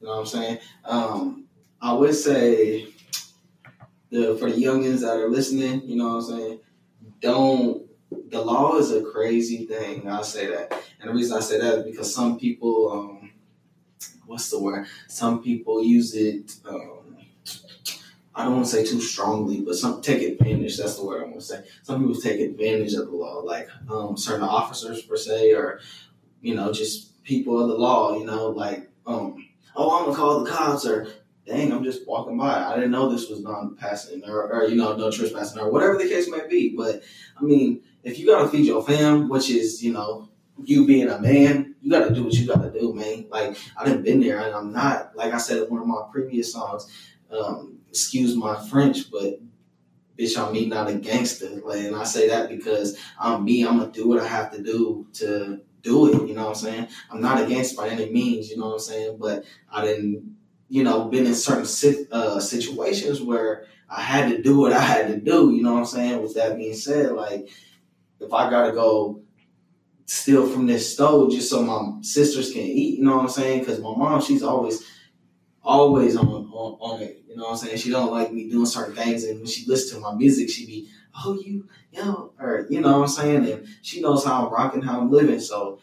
[0.00, 0.58] know what I'm saying.
[0.86, 1.44] Um,
[1.82, 2.86] I would say
[4.08, 6.60] the for the youngins that are listening, you know what I'm saying.
[7.20, 10.08] Don't the law is a crazy thing.
[10.08, 13.32] I'll say that, and the reason I say that is because some people, um,
[14.26, 14.86] what's the word?
[15.08, 16.56] Some people use it.
[16.68, 17.16] Um,
[18.34, 20.76] I don't want to say too strongly, but some take advantage.
[20.76, 21.64] That's the word I want to say.
[21.82, 25.80] Some people take advantage of the law, like um, certain officers per se, or
[26.42, 28.18] you know, just people of the law.
[28.18, 31.08] You know, like um, oh, I'm gonna call the cops, or
[31.46, 32.62] dang, I'm just walking by.
[32.62, 36.08] I didn't know this was non-passing, or, or you know, no trespassing, or whatever the
[36.08, 36.76] case may be.
[36.76, 37.02] But
[37.38, 40.28] I mean, if you gotta feed your fam, which is you know,
[40.62, 43.26] you being a man, you gotta do what you gotta do, man.
[43.28, 46.02] Like I didn't been there, and I'm not like I said in one of my
[46.10, 46.88] previous songs.
[47.30, 49.40] Um, excuse my French, but
[50.16, 51.60] bitch, I'm me, not a gangster.
[51.64, 53.66] Like, and I say that because I'm me.
[53.66, 56.28] I'm gonna do what I have to do to do it.
[56.28, 56.88] You know what I'm saying?
[57.10, 58.50] I'm not a gangster by any means.
[58.50, 59.18] You know what I'm saying?
[59.18, 60.36] But I didn't,
[60.68, 65.08] you know, been in certain uh, situations where I had to do what I had
[65.08, 65.50] to do.
[65.50, 66.22] You know what I'm saying?
[66.22, 67.48] With that being said, like
[68.20, 69.22] if I gotta go
[70.06, 73.60] steal from this stove just so my sisters can eat, you know what I'm saying?
[73.60, 74.84] Because my mom, she's always
[75.62, 77.22] always on, on on it.
[77.28, 77.78] You know what I'm saying?
[77.78, 80.64] She don't like me doing certain things, and when she listens to my music, she
[80.66, 80.88] be,
[81.24, 83.50] oh, you, you know, or you know what I'm saying?
[83.50, 85.40] And she knows how I'm rocking, how I'm living.
[85.40, 85.80] So,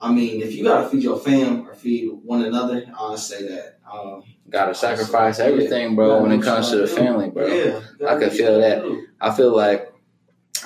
[0.00, 3.78] I mean, if you gotta feed your fam or feed one another, I'll say that.
[3.90, 7.46] Um, Gotta sacrifice everything, bro, when it comes to the family, bro.
[7.46, 8.84] Yeah, I can feel that.
[9.20, 9.83] I feel like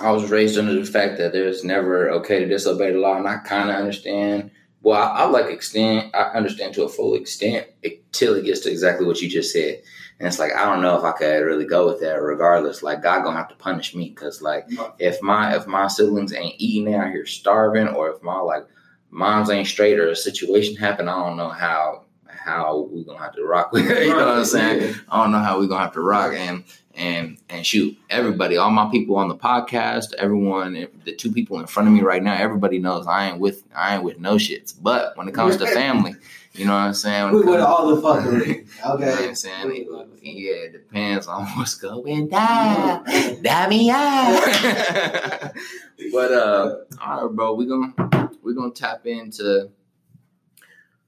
[0.01, 3.29] I was raised under the fact that there's never okay to disobey the law, and
[3.29, 4.51] I kind of understand.
[4.83, 6.15] Well, I, I like extent.
[6.15, 9.83] I understand to a full extent until it gets to exactly what you just said,
[10.19, 12.23] and it's like I don't know if I could really go with that.
[12.23, 14.67] Regardless, like God gonna have to punish me because like
[14.99, 18.67] if my if my siblings ain't eating out here starving, or if my like
[19.11, 23.35] moms ain't straight, or a situation happen, I don't know how how we gonna have
[23.35, 24.03] to rock with it.
[24.07, 24.95] you know what I'm saying?
[25.09, 26.65] I don't know how we gonna have to rock and
[26.99, 31.67] and and shoot everybody, all my people on the podcast, everyone, the two people in
[31.67, 34.75] front of me right now, everybody knows I ain't with I ain't with no shits.
[34.79, 36.15] But when it comes to family,
[36.55, 37.33] you know what I'm saying?
[37.33, 38.47] We it with all the fuckery.
[38.49, 39.29] you know what Okay.
[39.29, 39.87] I'm saying?
[40.23, 43.05] Yeah, it depends on what's going down.
[43.43, 43.71] Damn,
[46.13, 49.71] but uh, all right, bro, we're gonna we're gonna tap into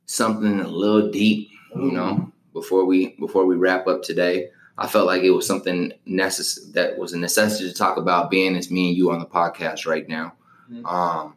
[0.07, 4.51] something a little deep, you know, before we before we wrap up today.
[4.81, 8.57] I felt like it was something necess- that was a necessity to talk about, being
[8.57, 10.33] as me and you on the podcast right now.
[10.72, 10.87] Mhm.
[10.91, 11.35] Um,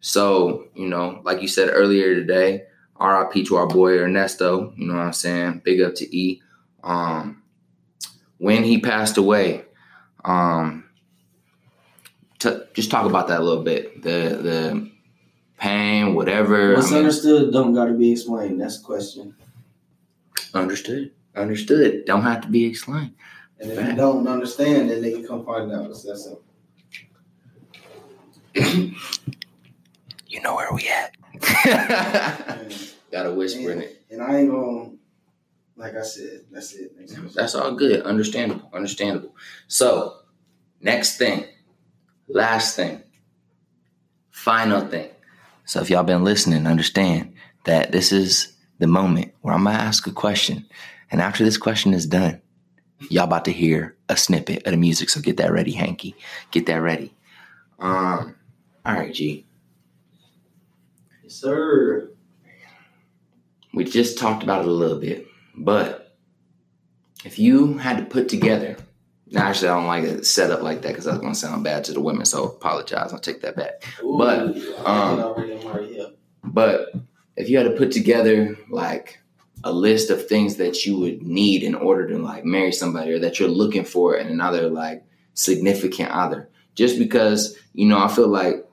[0.00, 2.62] so you know, like you said earlier today,
[2.96, 3.44] R.I.P.
[3.44, 4.72] to our boy Ernesto.
[4.76, 5.60] You know what I'm saying?
[5.64, 6.40] Big up to E.
[6.82, 7.42] Um,
[8.38, 9.64] when he passed away,
[10.24, 10.84] um,
[12.38, 14.02] t- just talk about that a little bit.
[14.02, 14.90] The the
[15.58, 16.74] pain, whatever.
[16.74, 18.58] What's I mean, understood don't gotta be explained.
[18.60, 19.34] That's the question.
[20.54, 21.12] understood.
[21.36, 22.04] Understood.
[22.06, 23.14] Don't have to be explained.
[23.60, 23.90] And if Fact.
[23.90, 25.90] you don't understand, then they can come find out.
[25.90, 26.42] It's that simple.
[30.28, 31.16] You know where we at.
[33.12, 34.02] Gotta whisper in it.
[34.10, 34.92] and I ain't gonna,
[35.76, 36.92] like I said, that's it.
[37.34, 38.02] That's all good.
[38.02, 38.68] Understandable.
[38.72, 39.34] Understandable.
[39.66, 40.16] So,
[40.80, 41.44] next thing,
[42.28, 43.02] last thing,
[44.30, 45.10] final thing.
[45.64, 50.06] So, if y'all been listening, understand that this is the moment where I'm gonna ask
[50.06, 50.66] a question,
[51.10, 52.40] and after this question is done,
[53.08, 55.10] y'all about to hear a snippet of the music.
[55.10, 56.14] So get that ready, Hanky.
[56.50, 57.14] Get that ready.
[57.78, 58.36] Um.
[58.84, 59.46] All right, G.
[61.22, 62.10] Yes, sir.
[63.72, 66.16] We just talked about it a little bit, but
[67.24, 68.76] if you had to put together,
[69.28, 71.84] now actually I don't like it set up like that because that's gonna sound bad
[71.84, 73.12] to the women, so apologize.
[73.12, 73.84] I'll take that back.
[74.02, 74.38] Ooh, But,
[74.84, 76.10] um, think already I'm already here.
[76.42, 76.94] But
[77.36, 79.20] if you had to put together like
[79.64, 83.18] a list of things that you would need in order to like marry somebody or
[83.18, 85.04] that you're looking for in another like
[85.34, 88.66] significant other, just because you know I feel like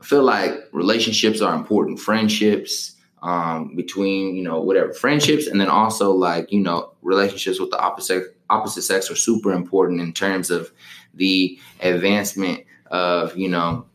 [0.00, 4.92] I feel like relationships are important, friendships um, between you know whatever.
[4.92, 9.52] Friendships, and then also like you know relationships with the opposite opposite sex are super
[9.52, 10.70] important in terms of
[11.14, 13.86] the advancement of you know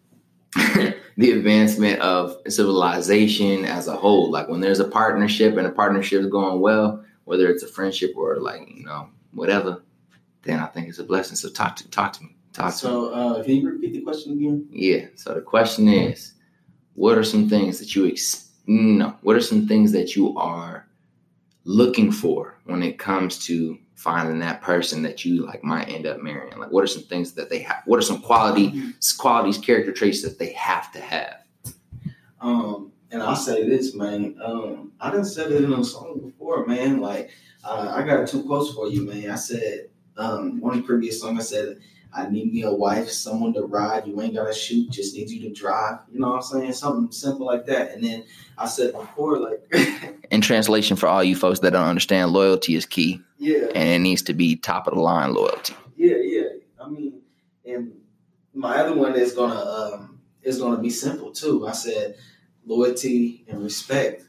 [1.18, 4.32] the advancement of civilization as a whole.
[4.32, 8.14] Like when there's a partnership and a partnership is going well, whether it's a friendship
[8.16, 9.84] or like you know whatever,
[10.43, 11.36] then I think it's a blessing.
[11.36, 12.36] So talk to talk to me.
[12.53, 12.91] Talk to me.
[12.91, 14.68] So, uh, can you repeat the question again?
[14.72, 15.07] Yeah.
[15.16, 16.34] So the question is,
[16.93, 19.16] what are some things that you ex- no?
[19.22, 20.88] What are some things that you are
[21.66, 26.22] looking for when it comes to finding that person that you like might end up
[26.22, 26.58] marrying?
[26.58, 27.84] Like, what are some things that they have?
[27.86, 31.38] What are some quality qualities, character traits that they have to have?
[32.41, 34.36] Um, and I'll say this, man.
[34.44, 37.00] Um, i didn't said it in a song before, man.
[37.00, 37.30] Like,
[37.64, 39.30] uh, I got two quotes for you, man.
[39.30, 41.80] I said, um, one previous song, I said,
[42.16, 44.05] I need me a wife, someone to ride.
[44.07, 45.99] You ain't gotta shoot, just need you to drive.
[46.11, 46.74] You know what I'm saying?
[46.74, 47.91] Something simple like that.
[47.91, 48.24] And then
[48.57, 49.61] I said before, like,
[50.32, 53.99] In translation, for all you folks that don't understand, loyalty is key, yeah, and it
[53.99, 55.76] needs to be top of the line loyalty.
[55.95, 56.43] yeah, yeah.
[56.84, 57.22] I mean,
[57.66, 57.93] and
[58.53, 61.68] my other one is gonna um is gonna be simple too.
[61.68, 62.16] I said
[62.66, 64.24] loyalty and respect.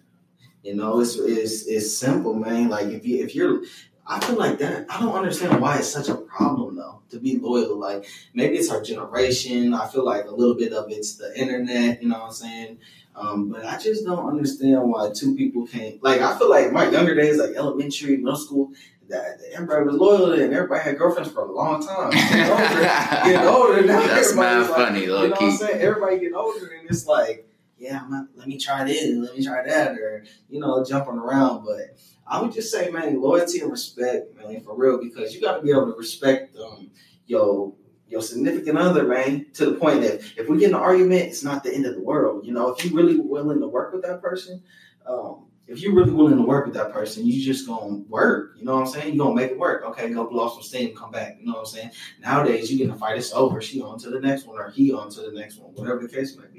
[0.62, 2.68] You know, it's it's it's simple, man.
[2.68, 3.62] Like if you if you're
[4.07, 7.39] I feel like that I don't understand why it's such a problem though to be
[7.39, 7.79] loyal.
[7.79, 9.73] Like maybe it's our generation.
[9.73, 12.79] I feel like a little bit of it's the internet, you know what I'm saying?
[13.17, 16.89] Um, but I just don't understand why two people can't like I feel like my
[16.89, 18.73] younger days, like elementary, middle school,
[19.09, 22.11] that everybody was loyal and everybody had girlfriends for a long time.
[22.11, 22.81] Getting older,
[23.25, 24.01] getting older now.
[24.07, 25.81] That's like, funny, you know low what I'm saying?
[25.81, 27.47] Everybody getting older and it's like,
[27.85, 31.64] yeah, not, let me try this, let me try that, or you know, jumping around.
[31.64, 35.57] But I would just say, man, loyalty and respect, man, for real, because you got
[35.57, 36.91] to be able to respect um
[37.26, 37.74] your
[38.09, 41.64] your significant other, man, to the point that if we get an argument, it's not
[41.64, 42.47] the end of the world.
[42.47, 44.62] You know, if you're really willing to work with that person,
[45.07, 48.55] um, if you're really willing to work with that person, you just gonna work.
[48.57, 49.14] You know what I'm saying?
[49.14, 49.85] You're gonna make it work.
[49.87, 51.39] Okay, go blow off some steam, come back.
[51.41, 51.91] You know what I'm saying?
[52.20, 53.61] Nowadays, you get in a fight, it's over.
[53.62, 56.09] She on to the next one, or he on to the next one, whatever the
[56.09, 56.54] case may be.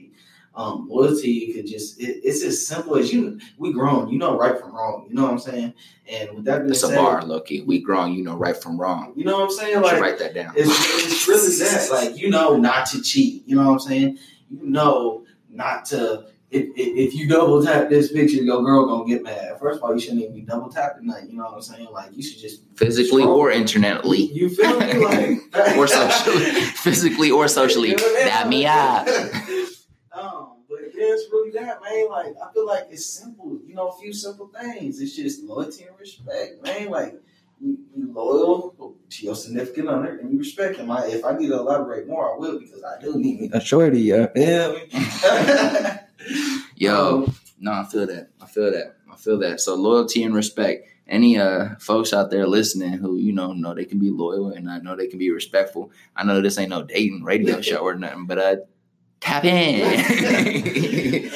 [0.57, 4.57] Um, loyalty could just it, it's as simple as you we grown, you know right
[4.57, 5.05] from wrong.
[5.09, 5.73] You know what I'm saying?
[6.07, 7.61] And with that being It's a said, bar, Loki.
[7.61, 9.13] We grown, you know right from wrong.
[9.17, 9.81] you know what I'm saying?
[9.81, 10.53] Like write that down.
[10.55, 10.69] it's,
[11.03, 11.89] it's really that.
[11.91, 13.45] Like, you know, not to cheat.
[13.45, 14.17] You know what I'm saying?
[14.49, 16.27] You know, not to.
[16.51, 19.59] If, if, if you double tap this picture, your girl gonna get mad.
[19.59, 21.29] First of all, you shouldn't even be double tapping that.
[21.29, 21.87] You know what I'm saying?
[21.91, 24.33] Like, you should just Physically or internetally.
[24.33, 24.93] You feel me?
[24.93, 25.39] Like
[25.77, 26.45] or socially.
[26.75, 27.95] Physically or socially.
[27.95, 29.05] That me up.
[31.07, 32.09] it's really that, man.
[32.09, 33.59] Like, I feel like it's simple.
[33.65, 34.99] You know, a few simple things.
[34.99, 36.89] It's just loyalty and respect, man.
[36.89, 37.15] Like,
[37.59, 40.91] you, you loyal to your significant other and you respect him.
[40.91, 43.61] I, if I need to elaborate more, I will because I do need me a
[43.61, 44.01] shorty.
[44.01, 46.01] Yeah, yeah.
[46.75, 48.29] Yo, no, I feel that.
[48.41, 48.97] I feel that.
[49.11, 49.61] I feel that.
[49.61, 50.87] So loyalty and respect.
[51.07, 54.69] Any uh folks out there listening who you know know they can be loyal and
[54.69, 55.91] I know they can be respectful.
[56.15, 58.55] I know this ain't no dating radio show or nothing, but uh
[59.25, 61.29] tap in.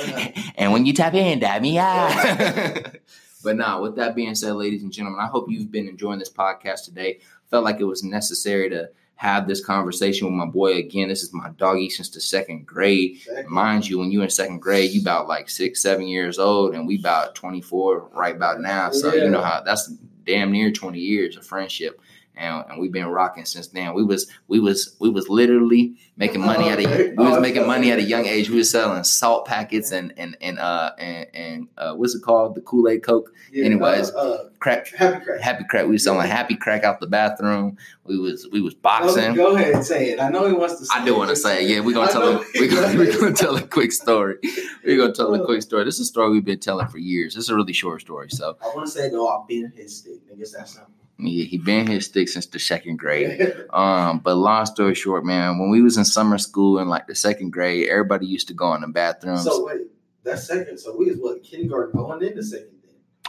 [0.55, 2.95] and when you tap in, dab me out.
[3.43, 6.31] but now, with that being said, ladies and gentlemen, I hope you've been enjoying this
[6.31, 7.19] podcast today.
[7.49, 11.09] Felt like it was necessary to have this conversation with my boy again.
[11.09, 13.19] This is my doggy since the second grade.
[13.47, 16.87] Mind you, when you in second grade, you about like six, seven years old, and
[16.87, 18.89] we about twenty four right about now.
[18.89, 19.23] Oh, so Yeah.
[19.23, 19.87] you know how that's
[20.25, 21.99] damn near twenty years of friendship.
[22.39, 23.93] And, and we've been rocking since then.
[23.93, 27.67] We was we was we was literally making money at a we was Oh, making
[27.67, 28.49] money at a young age.
[28.49, 32.55] We was selling salt packets and and and uh and, and uh what's it called
[32.55, 34.11] the Kool Aid Coke Yeah, Anyways.
[34.11, 35.41] uh, uh, crack happy crack.
[35.41, 35.83] happy crack.
[35.85, 37.77] We was selling happy crack out the bathroom.
[38.05, 39.35] We was we was boxing.
[39.35, 40.21] go ahead and say it.
[40.21, 40.85] I know he wants to.
[40.85, 41.69] Say I do want to say, it.
[41.69, 44.37] yeah, we're gonna I tell a, we're gonna, we're gonna tell a quick story.
[44.85, 45.83] We're gonna tell a quick story.
[45.83, 47.35] This is a story we've been telling for years.
[47.35, 48.29] This is a really short story.
[48.31, 50.21] So I want to say though, I've been Hitstick.
[50.33, 50.93] Niggas, that's simple.
[51.22, 53.53] Yeah, he been Hitstick since the second grade.
[53.74, 57.13] Um, but long story short, man, when we was in summer school in like the
[57.15, 59.43] second grade, everybody used to go in the bathrooms.
[59.43, 59.82] so wait,
[60.24, 60.78] that's second.
[60.80, 62.70] So we was what kindergarten going into second.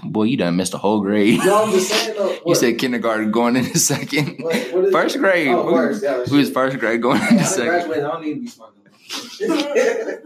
[0.02, 0.10] Then.
[0.12, 1.40] Boy, you done missed a whole grade.
[1.44, 2.38] No, I'm just saying though.
[2.46, 4.38] You said kindergarten going into second.
[4.40, 5.48] what- First grade.
[5.48, 6.02] Oh, We- first.
[6.04, 7.92] Yeah, We was first grade going into second.
[7.92, 8.72] I don't need to be smart.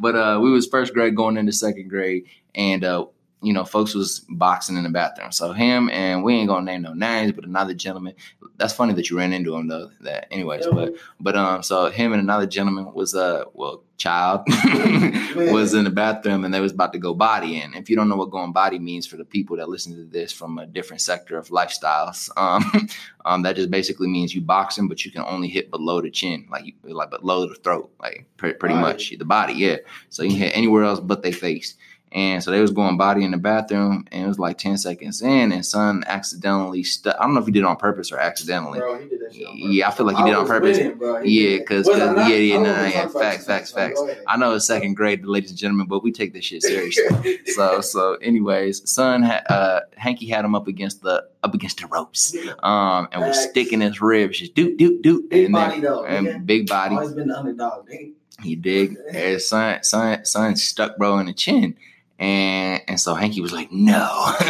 [0.00, 3.06] But uh, we was first grade going into second grade, and uh,
[3.42, 5.32] you know, folks was boxing in the bathroom.
[5.32, 8.14] So him and we ain't gonna name no names, but another gentleman.
[8.56, 9.90] That's funny that you ran into him though.
[10.00, 14.42] That anyways, but but um, so him and another gentleman was uh, well, child
[15.36, 17.60] was in the bathroom, and they was about to go body.
[17.60, 20.04] And if you don't know what going body means for the people that listen to
[20.04, 22.88] this from a different sector of lifestyles, um,
[23.24, 26.46] um, that just basically means you boxing, but you can only hit below the chin,
[26.50, 28.82] like you, like below the throat, like pre- pretty Body.
[28.82, 29.76] much the body, yeah.
[30.08, 31.76] So you can hit anywhere else but they face.
[32.12, 35.20] And so they was going body in the bathroom, and it was like ten seconds
[35.20, 37.14] in, and son accidentally stuck.
[37.18, 38.78] I don't know if he did it on purpose or accidentally.
[38.78, 40.78] Bro, he did that shit on Yeah, I feel like he did it on purpose.
[40.78, 41.22] with him, bro.
[41.22, 41.96] He Yeah, because I
[42.28, 44.02] yeah, yeah, I no, don't wanna yeah, facts, facts, facts.
[44.26, 47.38] I know it's second grade, ladies and gentlemen, but we take this shit seriously.
[47.46, 51.86] so, so, anyways, son, ha- uh, Hanky had him up against the up against the
[51.88, 55.80] ropes, um, and was sticking his ribs, just doot doot doot, Big and then body
[55.80, 56.04] though.
[56.04, 56.94] and big body.
[56.96, 57.86] Always been the underdog.
[57.88, 58.12] Nigga.
[58.42, 58.96] He dig.
[59.12, 61.76] And son, son, son stuck bro in the chin.
[62.18, 64.34] And and so Hanky was like, no.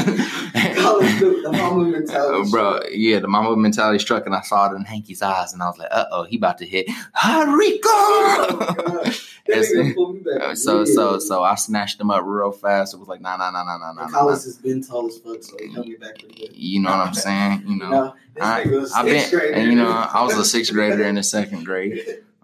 [1.09, 2.51] The mamba mentality.
[2.51, 5.67] Bro, yeah, the mamba mentality struck, and I saw it in Hanky's eyes, and I
[5.67, 7.89] was like, "Uh oh, he about to hit Hariko."
[9.49, 10.43] That Yes, nigga pulled me back.
[10.43, 12.93] Uh, so so so I snatched him up real fast.
[12.93, 14.19] It was like, nah, nah, nah, nah, nah, nah, And nah.
[14.19, 16.55] Collis has been tall as fuck, so he held me back pretty good.
[16.55, 17.65] You know what I'm saying?
[17.67, 18.61] You know, No, I-
[18.95, 19.55] I've been, grader.
[19.55, 21.99] and you know, I was a sixth grader in the second grade.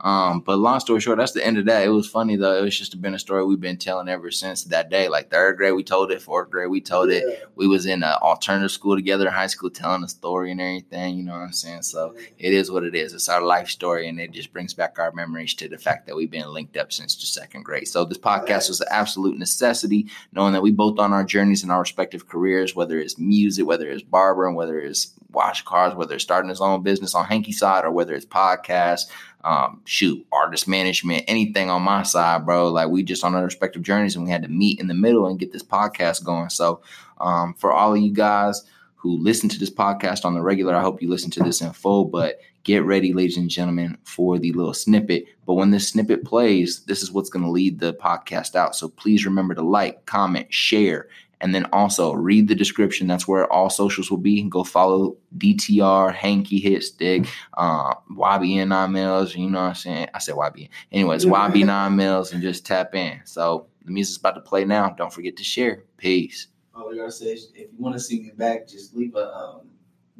[0.04, 1.82] Um, but long story short, that's the end of that.
[1.82, 2.58] It was funny though.
[2.58, 5.08] It was just been a story we've been telling ever since that day.
[5.08, 6.20] Like third grade, we told it.
[6.20, 7.48] Fourth grade, we told it.
[7.54, 11.16] We was in an alternative school together in high school, telling the story and everything.
[11.16, 11.82] You know what I'm saying?
[11.82, 13.14] So it is what it is.
[13.14, 16.16] It's our life story, and it just brings back our memories to the fact that
[16.16, 17.88] we've been linked up since the second grade.
[17.88, 21.70] So this podcast was an absolute necessity, knowing that we both on our journeys in
[21.70, 26.24] our respective careers, whether it's music, whether it's barbering, whether it's wash cars, whether it's
[26.24, 29.06] starting his own business on Hanky side, or whether it's podcast,
[29.44, 32.70] um, shoot, artist management, anything on my side, bro.
[32.70, 35.26] Like we just on our respective journeys, and we had to meet in the middle
[35.26, 36.50] and get this podcast going.
[36.50, 36.82] So
[37.18, 38.64] um, for all of you guys
[39.04, 40.74] who listen to this podcast on the regular.
[40.74, 44.38] I hope you listen to this in full, but get ready, ladies and gentlemen, for
[44.38, 45.26] the little snippet.
[45.44, 48.74] But when this snippet plays, this is what's going to lead the podcast out.
[48.74, 51.08] So please remember to like, comment, share,
[51.44, 53.06] and then also read the description.
[53.06, 54.42] That's where all socials will be.
[54.44, 57.28] Go follow DTR, Hanky Hitstick,
[57.58, 59.36] uh, YBN Ninemillz.
[59.36, 60.08] You know what I'm saying?
[60.14, 60.70] I said YBN.
[60.90, 63.20] Anyways, YB Ninemillz, and just tap in.
[63.26, 64.88] So the music's about to play now.
[64.96, 65.84] Don't forget to share.
[65.98, 66.46] Peace.
[66.74, 69.30] All I gotta say is, if you want to see me back, just leave a
[69.30, 69.68] um,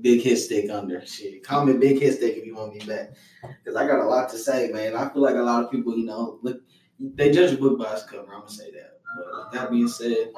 [0.02, 1.04] big hit stick under.
[1.06, 4.28] Shit, comment big hit stick if you want me back, because I got a lot
[4.28, 4.94] to say, man.
[4.94, 6.60] I feel like a lot of people, you know, look,
[7.00, 8.30] they judge a book by its cover.
[8.30, 9.00] I'm gonna say that.
[9.16, 10.32] But with that being said.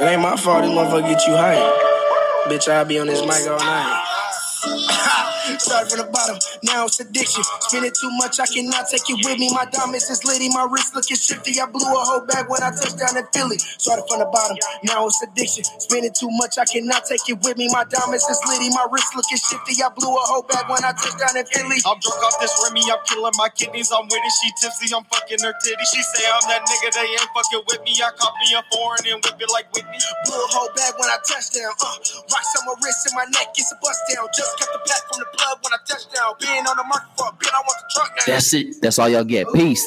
[0.00, 1.58] It ain't my fault this motherfucker get you hype.
[2.48, 4.04] Bitch, I'll be on this mic all night.
[5.58, 7.42] Started from the bottom, now it's addiction.
[7.74, 9.50] Spending too much, I cannot take it with me.
[9.50, 11.58] My diamonds is litty, my wrist looking shifty.
[11.58, 13.58] I blew a whole bag when I touched down in Philly.
[13.58, 14.54] Started from the bottom,
[14.86, 15.66] now it's addiction.
[15.82, 17.66] Spending too much, I cannot take it with me.
[17.74, 19.74] My diamonds is litty, my wrist looking shifty.
[19.82, 21.82] I blew a whole bag when I touched down in Philly.
[21.82, 23.90] I'm drunk off this Remy, I'm killing my kidneys.
[23.90, 25.86] I'm with it, she tipsy, I'm fucking her titty.
[25.90, 27.98] She say I'm that nigga, they ain't fucking with me.
[27.98, 29.98] I caught me a foreign and whip it like Whitney.
[30.30, 31.74] Blew a whole bag when I touched down.
[31.82, 31.98] Uh,
[32.30, 34.30] rocks on my wrist and my neck, it's a bust down.
[34.30, 36.38] Just got the pack from the plug when I touched down.
[36.38, 37.63] Being on the market for a bit, I
[38.26, 38.80] That's it.
[38.80, 39.46] That's all y'all get.
[39.52, 39.86] Peace.